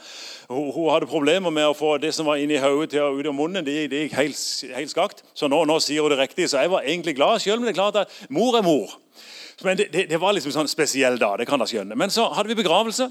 Hun, 0.45 0.69
hun 0.75 0.91
hadde 0.93 1.10
problemer 1.10 1.54
med 1.56 1.71
å 1.71 1.73
få 1.73 1.95
det 2.04 2.13
som 2.13 2.30
var 2.30 2.38
inni 2.38 2.62
hodet 2.62 2.91
til 2.93 3.01
å 3.01 3.15
ut 3.17 3.32
av 3.32 3.38
munnen. 3.39 3.65
Det, 3.65 3.88
det 3.89 4.04
gikk 4.04 4.19
helt, 4.19 4.43
helt 4.77 4.93
skakt. 4.93 5.25
Så 5.34 5.49
nå, 5.49 5.63
nå, 5.65 5.80
sier 5.82 6.06
hun 6.06 6.13
det 6.13 6.21
riktig. 6.21 6.51
Så 6.51 6.62
jeg 6.62 6.69
var 6.75 6.86
egentlig 6.86 7.17
glad, 7.17 7.41
selv 7.41 7.63
om 7.63 7.65
det 7.65 7.73
er 7.73 7.80
klart 7.82 7.97
at 8.04 8.13
mor 8.30 8.60
er 8.62 8.67
mor. 8.67 8.93
Men 9.65 9.82
det, 9.82 9.89
det, 9.93 10.06
det 10.13 10.21
var 10.21 10.38
liksom 10.38 10.54
sånn 10.54 10.69
spesiell 10.69 11.17
dag. 11.17 11.41
det 11.41 11.49
kan 11.49 11.58
dere 11.62 11.73
skjønne. 11.73 11.97
Men 11.97 12.13
så 12.13 12.30
hadde 12.38 12.54
vi 12.54 12.62
begravelse. 12.62 13.10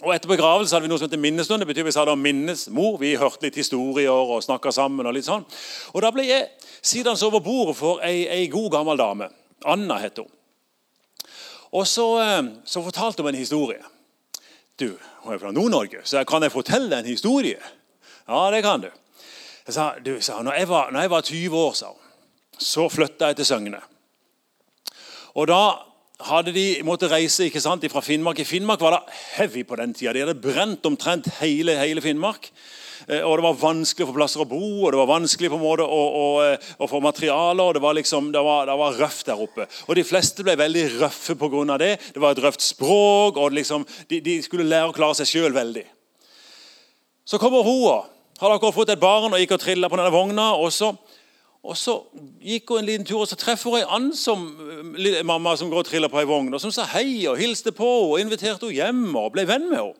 Og 0.00 0.14
Etter 0.14 0.30
begravelse 0.30 0.72
hadde 0.72 0.86
vi 0.86 0.90
noe 0.92 1.00
som 1.00 1.10
heter 1.10 1.20
minnestund. 1.20 1.60
Det 1.60 1.68
betyr 1.68 1.84
vi 1.84 1.92
sa 1.92 2.06
det 2.08 2.14
om 2.14 2.22
minnes 2.24 2.68
mor. 2.72 2.96
Vi 3.00 3.12
hørte 3.20 3.44
litt 3.44 3.58
historier 3.60 4.12
og 4.12 4.40
snakka 4.44 4.72
sammen. 4.72 5.04
Og 5.06 5.16
litt 5.16 5.28
sånn. 5.28 5.44
Og 5.92 6.00
Da 6.00 6.12
ble 6.14 6.24
jeg 6.24 6.48
sittende 6.80 7.20
over 7.28 7.44
bordet 7.44 7.76
for 7.76 8.00
ei, 8.06 8.24
ei, 8.30 8.46
god, 8.48 8.70
gammel 8.78 9.00
dame. 9.00 9.28
Anna 9.68 9.98
het 10.00 10.22
hun. 10.22 10.30
Og 11.76 11.84
så, 11.86 12.06
eh, 12.22 12.42
så, 12.64 12.82
fortalte 12.82 13.22
hun 13.22 13.34
en 13.34 13.38
historie. 13.38 13.82
Du, 14.80 14.96
Hun 15.20 15.34
er 15.34 15.38
fra 15.38 15.52
Nord-Norge, 15.52 16.00
så 16.04 16.24
kan 16.24 16.42
jeg 16.42 16.52
fortelle 16.52 16.98
en 16.98 17.04
historie? 17.04 17.60
Ja, 18.26 18.50
det 18.50 18.62
kan 18.62 18.80
du. 18.80 18.88
Jeg 19.66 19.74
sa, 19.74 19.92
du, 20.00 20.16
sa 20.20 20.40
når, 20.42 20.52
jeg 20.52 20.68
var, 20.68 20.90
når 20.90 21.00
jeg 21.00 21.10
var 21.10 21.20
20 21.20 21.56
år, 21.56 21.72
sa 21.76 21.90
hun, 21.92 22.06
så 22.58 22.88
flytta 22.88 23.26
jeg 23.26 23.36
til 23.36 23.46
Søgne. 23.46 23.80
Og 25.34 25.46
da 25.46 25.60
hadde 26.28 26.52
de 26.54 26.66
måttet 26.86 27.12
reise 27.12 27.46
ikke 27.48 27.62
sant, 27.62 27.84
fra 27.92 28.02
Finnmark. 28.04 28.40
I 28.40 28.48
Finnmark 28.48 28.82
var 28.82 28.96
det 28.96 29.18
heavy 29.36 29.64
på 29.66 29.78
den 29.80 29.94
tida. 29.96 30.12
De 30.14 30.24
hadde 30.24 30.40
brent 30.40 30.86
omtrent 30.86 31.28
hele, 31.40 31.76
hele 31.80 32.02
Finnmark. 32.04 32.50
Eh, 33.08 33.22
og 33.24 33.38
Det 33.38 33.46
var 33.46 33.60
vanskelig 33.60 34.06
å 34.06 34.10
få 34.10 34.16
plasser 34.18 34.44
å 34.44 34.48
bo, 34.48 34.84
og 34.84 34.92
det 34.92 35.00
var 35.00 35.10
vanskelig 35.10 35.50
på 35.50 35.58
en 35.58 35.64
måte 35.64 35.86
å, 35.86 36.02
å, 36.20 36.26
eh, 36.44 36.68
å 36.78 36.88
få 36.90 37.00
materialer. 37.04 37.64
og 37.64 37.74
Det 37.74 37.84
var 37.84 37.96
liksom, 37.98 38.30
det 38.32 38.44
var, 38.44 38.66
det 38.68 38.78
var 38.82 39.00
røft 39.00 39.26
der 39.26 39.40
oppe. 39.40 39.66
Og 39.88 39.96
De 39.96 40.04
fleste 40.04 40.46
ble 40.46 40.58
veldig 40.60 40.86
røffe 41.00 41.36
pga. 41.40 41.78
det. 41.78 41.92
Det 42.14 42.20
var 42.20 42.36
et 42.36 42.44
røft 42.44 42.60
språk, 42.60 43.36
og 43.36 43.52
liksom, 43.52 43.86
de, 44.08 44.20
de 44.20 44.40
skulle 44.42 44.68
lære 44.68 44.92
å 44.92 44.96
klare 44.96 45.18
seg 45.20 45.32
sjøl 45.32 45.52
veldig. 45.56 45.86
Så 47.24 47.38
kommer 47.38 47.62
hun 47.62 48.08
har 48.40 48.54
akkurat 48.54 48.74
fått 48.74 48.90
et 48.94 49.00
barn 49.00 49.34
og 49.34 49.40
gikk 49.40 49.52
og 49.52 49.60
trilla 49.60 49.88
på 49.92 49.98
denne 50.00 50.12
vogna. 50.12 50.54
og 50.56 50.72
så 50.72 50.94
og 51.62 51.76
Så 51.76 51.94
gikk 52.40 52.70
hun 52.72 52.78
en 52.80 52.86
liten 52.88 53.04
tur, 53.04 53.20
og 53.20 53.28
så 53.28 53.36
treffer 53.36 53.70
hun 53.70 53.78
ei 53.78 53.84
annen 53.84 54.16
som, 54.16 54.44
eh, 54.96 55.22
mamma 55.22 55.56
som 55.56 55.68
går 55.70 55.82
og 55.82 55.86
triller 55.86 56.08
på 56.08 56.20
ei 56.20 56.28
vogn, 56.28 56.54
og 56.54 56.60
som 56.60 56.72
sa 56.72 56.84
hei 56.84 57.26
og 57.28 57.38
hilste 57.38 57.72
på 57.72 57.84
og 57.84 58.20
inviterte 58.20 58.64
henne 58.66 58.78
hjem 58.78 59.16
og 59.16 59.32
ble 59.32 59.46
venn 59.46 59.68
med 59.68 59.78
henne. 59.78 59.94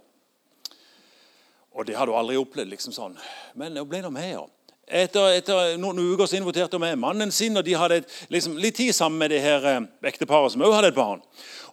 Og 1.75 1.87
Det 1.87 1.96
hadde 1.96 2.12
hun 2.12 2.18
aldri 2.18 2.37
opplevd. 2.37 2.70
liksom 2.70 2.92
sånn. 2.92 3.16
Men 3.55 3.77
hun 3.77 3.88
ble 3.88 4.01
nå 4.03 4.11
med 4.11 4.23
henne. 4.23 4.49
Etter, 4.88 5.37
etter, 5.38 5.77
noen 5.79 5.99
uker 5.99 6.27
så 6.27 6.37
inviterte 6.37 6.75
hun 6.75 6.81
med 6.81 6.99
mannen 6.99 7.31
sin, 7.31 7.57
og 7.57 7.64
de 7.64 7.75
hadde 7.75 7.96
et, 8.01 8.27
liksom, 8.29 8.57
litt 8.59 8.75
tid 8.75 8.92
sammen 8.92 9.18
med 9.18 9.31
det 9.31 9.40
her 9.40 9.64
eh, 9.64 9.81
ekteparet 10.03 10.53
som 10.53 10.61
også 10.61 10.75
hadde 10.75 10.88
et 10.88 10.94
barn. 10.94 11.23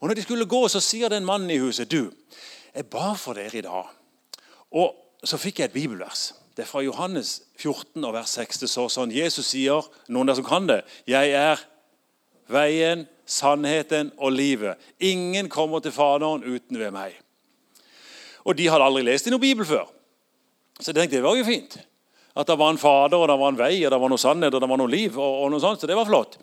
Og 0.01 0.07
Når 0.07 0.15
de 0.15 0.21
skulle 0.21 0.45
gå, 0.45 0.67
så 0.67 0.79
sier 0.79 1.09
den 1.09 1.25
mannen 1.25 1.49
i 1.49 1.57
huset 1.57 1.89
du, 1.89 2.11
jeg 2.75 2.85
ba 2.85 3.13
for 3.17 3.33
dere 3.33 3.57
i 3.57 3.61
dag. 3.61 3.87
Og 4.71 4.93
så 5.25 5.37
fikk 5.37 5.59
jeg 5.59 5.71
et 5.71 5.73
bibelvers. 5.73 6.33
Det 6.57 6.63
er 6.63 6.69
fra 6.71 6.81
Johannes 6.81 7.43
14, 7.61 8.01
og 8.01 8.15
vers 8.15 8.31
6. 8.33 8.63
Det 8.63 8.69
står 8.71 8.87
sånn 8.89 9.11
Jesus 9.13 9.51
sier, 9.51 9.85
noen 10.09 10.31
der 10.31 10.39
som 10.39 10.45
kan 10.47 10.65
det, 10.65 10.81
'Jeg 11.05 11.29
er 11.29 11.61
veien, 12.49 13.07
sannheten 13.25 14.11
og 14.17 14.31
livet'. 14.31 14.75
Ingen 14.99 15.49
kommer 15.49 15.79
til 15.79 15.91
Faderen 15.91 16.43
uten 16.43 16.79
ved 16.79 16.91
meg. 16.91 17.13
Og 18.43 18.57
De 18.57 18.69
hadde 18.69 18.83
aldri 18.83 19.03
lest 19.03 19.27
i 19.27 19.29
noen 19.29 19.41
bibel 19.41 19.65
før. 19.65 19.85
Så 20.79 20.91
jeg 20.91 20.95
tenkte 20.95 21.17
det 21.17 21.23
var 21.23 21.35
jo 21.35 21.43
fint. 21.43 21.77
At 22.35 22.47
det 22.47 22.57
var 22.57 22.69
en 22.69 22.77
fader, 22.77 23.17
og 23.17 23.27
det 23.27 23.39
var 23.39 23.49
en 23.49 23.57
vei, 23.57 23.85
og 23.85 23.91
det 23.91 23.99
var 24.01 24.09
noe 24.09 24.21
sannhet 24.21 24.53
og 24.53 24.61
det 24.61 24.69
var 24.69 24.77
noe 24.77 24.89
liv. 24.89 25.17
og, 25.17 25.43
og 25.43 25.51
noe 25.51 25.59
sånt, 25.59 25.81
Så 25.81 25.87
det 25.87 25.95
var 25.95 26.05
flott. 26.05 26.37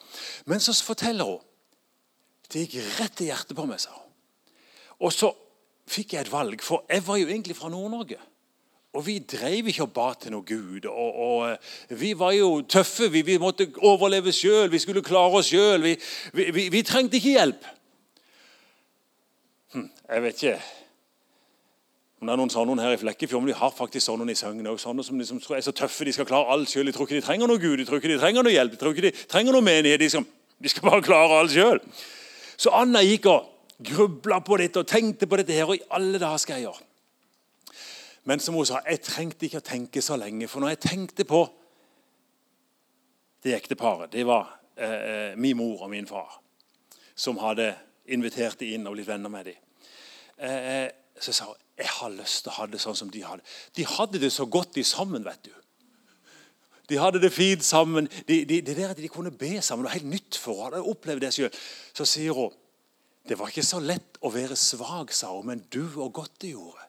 Men 0.46 0.60
så 0.60 0.74
forteller 0.84 1.24
hun 1.24 1.40
Det 2.52 2.68
gikk 2.68 3.00
rett 3.00 3.20
i 3.20 3.24
hjertet 3.24 3.56
på 3.56 3.66
meg, 3.66 3.80
sa 3.80 3.90
hun. 3.90 4.10
Og 5.00 5.12
så 5.12 5.34
fikk 5.88 6.12
jeg 6.12 6.20
et 6.20 6.32
valg, 6.32 6.60
for 6.62 6.84
jeg 6.88 7.06
var 7.06 7.16
jo 7.16 7.26
egentlig 7.26 7.56
fra 7.56 7.68
Nord-Norge. 7.68 8.18
Og 8.94 9.02
vi 9.06 9.18
drev 9.18 9.68
ikke 9.68 9.88
og 9.88 9.92
ba 9.94 10.12
til 10.18 10.30
noe 10.34 10.46
Gud. 10.46 10.86
Og, 10.86 11.16
og, 11.26 11.50
eh, 11.50 11.98
vi 11.98 12.12
var 12.18 12.32
jo 12.36 12.60
tøffe. 12.62 13.08
Vi, 13.10 13.24
vi 13.26 13.40
måtte 13.42 13.66
overleve 13.82 14.32
sjøl. 14.32 14.70
Vi 14.70 14.78
skulle 14.78 15.02
klare 15.02 15.40
oss 15.40 15.50
sjøl. 15.50 15.82
Vi, 15.82 15.96
vi, 16.38 16.68
vi, 16.70 16.82
trengte 16.86 17.18
ikke 17.18 17.34
hjelp. 17.34 17.66
Hm, 19.74 19.90
jeg 20.10 20.26
vet 20.28 20.42
ikke 20.42 20.56
om 22.24 22.28
det 22.30 22.32
er 22.32 22.40
noen 22.40 22.52
sånne 22.54 22.80
her 22.80 22.94
i 22.94 22.96
Flekkefjord, 22.96 23.42
men 23.42 23.50
de 23.50 23.58
har 23.58 23.72
faktisk 23.74 24.06
sånne 24.06 24.32
i 24.32 24.38
Søgne 24.38 24.70
òg. 24.70 24.78
Sånne 24.80 25.04
som 25.04 25.18
liksom 25.20 25.42
er 25.52 25.66
så 25.66 25.74
tøffe. 25.76 26.06
De 26.08 26.14
skal 26.14 26.24
klare 26.30 26.54
alt 26.54 26.70
sjøl. 26.70 26.86
De 26.88 26.94
tror 26.94 27.10
ikke 27.10 27.18
de 27.18 27.26
trenger 27.26 27.50
noe 27.50 27.60
Gud, 27.60 27.74
de 27.76 27.84
tror 27.84 28.00
ikke 28.00 28.14
de 28.14 28.20
trenger 28.22 28.46
noe 28.46 28.54
hjelp, 28.54 28.72
de 28.72 28.80
tror 28.80 28.94
ikke 28.94 29.10
de 29.10 29.26
trenger 29.28 29.52
noe 29.52 29.66
menighet. 29.66 30.00
De 30.00 30.08
skal, 30.08 30.24
de 30.62 30.72
skal 30.72 30.86
bare 30.86 31.04
klare 31.04 31.42
alt 31.42 31.52
sjøl. 31.52 31.82
Så 32.56 32.72
Anna 32.72 33.02
gikk 33.04 33.28
og 33.28 33.50
grubla 33.84 34.38
på 34.46 34.56
dette 34.62 34.80
og 34.80 34.88
tenkte 34.88 35.28
på 35.28 35.36
dette 35.42 35.52
her, 35.52 35.68
og 35.68 35.76
i 35.76 35.84
alle 35.92 36.22
dager 36.22 36.40
skal 36.40 36.62
jeg 36.62 36.70
gjøre. 36.70 36.93
Men 38.24 38.40
som 38.40 38.56
hun 38.56 38.66
sa, 38.66 38.80
jeg 38.88 39.02
trengte 39.04 39.46
ikke 39.46 39.60
å 39.60 39.66
tenke 39.66 40.02
så 40.02 40.16
lenge. 40.16 40.48
For 40.48 40.64
når 40.64 40.74
jeg 40.74 40.84
tenkte 40.86 41.26
på 41.28 41.44
det 43.44 43.52
ekteparet 43.52 44.12
Det 44.12 44.24
var 44.24 44.54
eh, 44.76 44.92
eh 44.92 45.36
min 45.36 45.56
mor 45.56 45.82
og 45.84 45.90
min 45.90 46.06
far 46.06 46.40
som 47.14 47.36
hadde 47.38 47.74
invitert 48.06 48.58
dem 48.60 48.72
inn 48.74 48.86
og 48.86 48.96
blitt 48.96 49.08
venner 49.08 49.28
med 49.30 49.44
dem. 49.44 49.58
Eh, 50.38 50.88
så 51.20 51.32
så 51.32 51.32
sa 51.32 51.44
hun 51.50 51.60
jeg 51.76 51.90
har 51.90 52.10
lyst 52.14 52.44
til 52.44 52.52
å 52.52 52.54
ha 52.54 52.66
det 52.70 52.78
sånn 52.78 52.96
som 52.96 53.10
de 53.10 53.20
hadde. 53.26 53.42
De 53.74 53.84
hadde 53.84 54.20
det 54.22 54.30
så 54.32 54.46
godt 54.46 54.76
de 54.76 54.84
sammen. 54.86 55.24
vet 55.24 55.42
du. 55.42 55.50
De 56.88 56.98
hadde 57.00 57.18
det 57.18 57.32
fint 57.32 57.64
sammen. 57.64 58.06
De, 58.28 58.44
de, 58.44 58.60
det 58.62 58.76
der 58.76 58.92
at 58.92 59.00
de 59.00 59.08
kunne 59.08 59.32
be 59.34 59.60
sammen, 59.62 59.84
var 59.84 59.96
helt 59.96 60.06
nytt 60.06 60.38
for 60.38 60.64
henne. 60.64 60.76
hadde 60.76 60.92
opplevd 60.92 61.24
det. 61.24 61.50
Så 61.94 62.04
sier 62.04 62.32
hun 62.32 62.52
Det 63.28 63.38
var 63.38 63.48
ikke 63.48 63.64
så 63.64 63.78
lett 63.80 64.18
å 64.20 64.28
være 64.28 64.56
svak, 64.56 65.12
sa 65.16 65.30
hun, 65.32 65.46
men 65.48 65.62
du 65.72 65.80
og 65.96 66.12
godt 66.12 66.42
det 66.42 66.50
gjorde. 66.50 66.83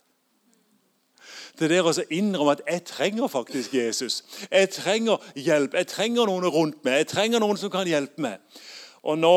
Det 1.60 1.70
der 1.72 1.88
å 1.88 1.94
innrømme 2.10 2.56
at 2.58 2.64
jeg 2.68 2.84
trenger 2.90 3.30
faktisk 3.32 3.74
Jesus. 3.74 4.24
Jeg 4.52 4.70
trenger 4.76 5.24
hjelp. 5.36 5.74
Jeg 5.74 5.88
trenger 5.88 6.28
noen 6.28 6.48
rundt 6.52 6.82
meg. 6.84 7.04
Jeg 7.04 7.12
trenger 7.14 7.44
noen 7.44 7.60
som 7.60 7.72
kan 7.72 7.88
hjelpe 7.88 8.22
meg. 8.22 8.42
Og 9.06 9.20
nå, 9.20 9.36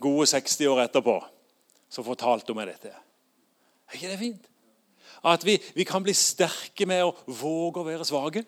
gode 0.00 0.28
60 0.30 0.70
år 0.70 0.84
etterpå, 0.84 1.16
så 1.90 2.04
fortalte 2.06 2.52
hun 2.52 2.60
meg 2.60 2.70
dette. 2.70 2.92
Er 3.88 3.98
ikke 3.98 4.12
det 4.12 4.20
fint? 4.20 4.46
At 5.26 5.44
vi, 5.44 5.56
vi 5.74 5.84
kan 5.88 6.04
bli 6.04 6.14
sterke 6.14 6.86
med 6.86 7.02
å 7.02 7.14
våge 7.26 7.82
å 7.82 7.88
være 7.88 8.06
svake. 8.06 8.44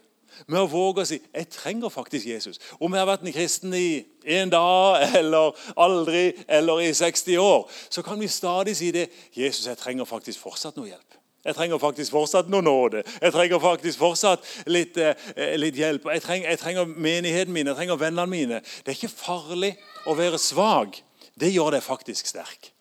Med 0.47 0.61
å 0.61 0.69
våge 0.71 1.03
å 1.03 1.09
si 1.09 1.19
'Jeg 1.19 1.49
trenger 1.51 1.89
faktisk 1.89 2.27
Jesus'. 2.27 2.61
Om 2.81 2.93
jeg 2.93 3.01
har 3.01 3.07
vært 3.07 3.27
en 3.27 3.33
kristen 3.33 3.75
i 3.75 4.05
en 4.25 4.51
dag 4.51 5.03
eller 5.21 5.57
aldri 5.77 6.33
eller 6.49 6.81
i 6.81 6.93
60 6.95 7.37
år, 7.37 7.71
så 7.91 8.03
kan 8.03 8.21
vi 8.21 8.29
stadig 8.29 8.77
si 8.77 8.91
det. 8.91 9.11
'Jesus, 9.33 9.67
jeg 9.67 9.77
trenger 9.77 10.05
faktisk 10.05 10.39
fortsatt 10.39 10.77
noe 10.77 10.87
hjelp'. 10.87 11.10
Jeg 11.45 11.57
trenger 11.57 11.79
faktisk 11.81 12.13
fortsatt 12.13 12.51
noe 12.53 12.61
nåde. 12.63 13.01
Jeg 13.23 13.33
trenger 13.33 13.61
faktisk 13.63 13.99
fortsatt 13.99 14.45
litt, 14.69 14.97
eh, 15.01 15.57
litt 15.57 15.77
hjelp. 15.77 16.05
Jeg 16.13 16.23
trenger, 16.23 16.49
jeg 16.49 16.59
trenger, 16.59 16.85
menigheten 16.85 17.53
min, 17.53 17.67
jeg 17.67 17.77
trenger 17.77 17.97
vennene 17.97 18.27
mine. 18.27 18.61
Det 18.85 18.93
er 18.93 18.99
ikke 18.99 19.15
farlig 19.15 19.77
å 20.07 20.17
være 20.17 20.39
svak. 20.39 21.01
Det 21.41 21.53
gjør 21.53 21.71
deg 21.71 21.83
faktisk 21.83 22.27
sterk. 22.27 22.73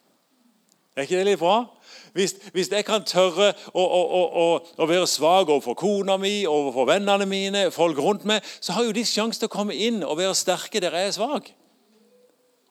Er 0.95 1.07
ikke 1.07 1.21
det 1.21 1.25
litt 1.25 1.39
bra? 1.39 1.69
Hvis, 2.13 2.33
hvis 2.51 2.71
jeg 2.71 2.83
kan 2.83 3.05
tørre 3.07 3.53
å, 3.71 3.83
å, 3.83 4.23
å, 4.41 4.45
å 4.75 4.87
være 4.89 5.07
svak 5.07 5.47
overfor 5.47 5.77
kona 5.79 6.17
mi, 6.19 6.43
overfor 6.49 6.89
vennene 6.89 7.27
mine, 7.29 7.71
folk 7.71 7.97
rundt 7.97 8.25
meg, 8.27 8.43
så 8.59 8.75
har 8.75 8.83
jo 8.83 8.91
de 8.91 9.05
sjanse 9.07 9.39
til 9.39 9.47
å 9.47 9.53
komme 9.53 9.77
inn 9.77 10.03
og 10.03 10.17
være 10.19 10.35
sterke 10.35 10.81
der 10.83 10.97
jeg 10.97 11.13
er 11.13 11.15
svak. 11.15 11.51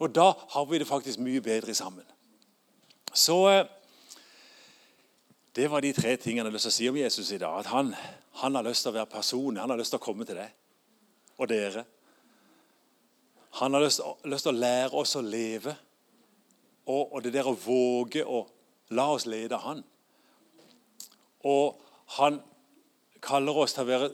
Og 0.02 0.12
da 0.14 0.32
har 0.52 0.68
vi 0.68 0.82
det 0.82 0.90
faktisk 0.90 1.22
mye 1.24 1.40
bedre 1.40 1.74
sammen. 1.74 2.04
Så 3.14 3.38
eh, 3.48 3.64
Det 5.56 5.70
var 5.70 5.82
de 5.82 5.92
tre 5.92 6.16
tingene 6.16 6.46
jeg 6.46 6.52
har 6.52 6.56
lyst 6.56 6.68
til 6.68 6.74
å 6.74 6.78
si 6.78 6.88
om 6.90 6.98
Jesus 7.00 7.30
i 7.34 7.40
dag. 7.40 7.60
At 7.60 7.70
han, 7.72 7.94
han 8.42 8.58
har 8.58 8.66
lyst 8.66 8.84
til 8.84 8.92
å 8.92 8.98
være 8.98 9.12
personlig. 9.12 9.62
Han 9.62 9.72
har 9.72 9.80
lyst 9.80 9.94
til 9.94 10.00
å 10.00 10.04
komme 10.04 10.26
til 10.28 10.38
deg 10.38 10.54
og 11.38 11.48
dere. 11.50 11.84
Han 13.58 13.74
har 13.74 13.82
lyst, 13.82 14.02
lyst 14.28 14.46
til 14.46 14.54
å 14.54 14.60
lære 14.60 15.00
oss 15.00 15.16
å 15.18 15.24
leve. 15.24 15.74
Og, 16.88 17.02
og 17.12 17.24
det 17.24 17.34
der 17.34 17.48
å 17.48 17.56
våge 17.58 18.24
å 18.24 18.46
La 18.90 19.10
oss 19.12 19.26
lede 19.26 19.56
Han. 19.56 19.82
Og 21.44 21.80
han 22.16 22.40
kaller 23.20 23.56
oss 23.56 23.74
til 23.76 23.84
å, 23.84 23.88
være, 23.88 24.10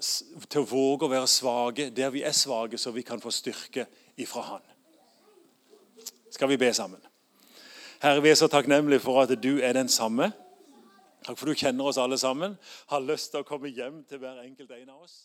til 0.50 0.64
å, 0.64 0.68
våge 0.68 1.06
å 1.06 1.12
være 1.12 1.30
svake 1.30 1.88
der 1.94 2.10
vi 2.10 2.24
er 2.26 2.34
svake, 2.34 2.78
så 2.78 2.90
vi 2.90 3.04
kan 3.06 3.22
få 3.22 3.30
styrke 3.30 3.86
ifra 4.18 4.42
Han. 4.48 4.64
Skal 6.34 6.50
vi 6.50 6.58
be 6.58 6.72
sammen? 6.74 6.98
Herre, 8.02 8.22
vi 8.24 8.32
er 8.32 8.38
så 8.38 8.48
takknemlige 8.50 9.04
for 9.04 9.22
at 9.22 9.32
du 9.38 9.60
er 9.62 9.76
den 9.76 9.88
samme. 9.88 10.32
Takk 11.24 11.38
for 11.40 11.48
du 11.48 11.56
kjenner 11.56 11.88
oss 11.88 11.98
alle 12.00 12.18
sammen. 12.20 12.58
Har 12.92 13.04
lyst 13.04 13.32
til 13.32 13.40
å 13.40 13.48
komme 13.48 13.72
hjem 13.72 14.02
til 14.08 14.20
hver 14.20 14.42
enkelt 14.44 14.74
en 14.76 14.92
av 14.92 15.06
oss. 15.06 15.24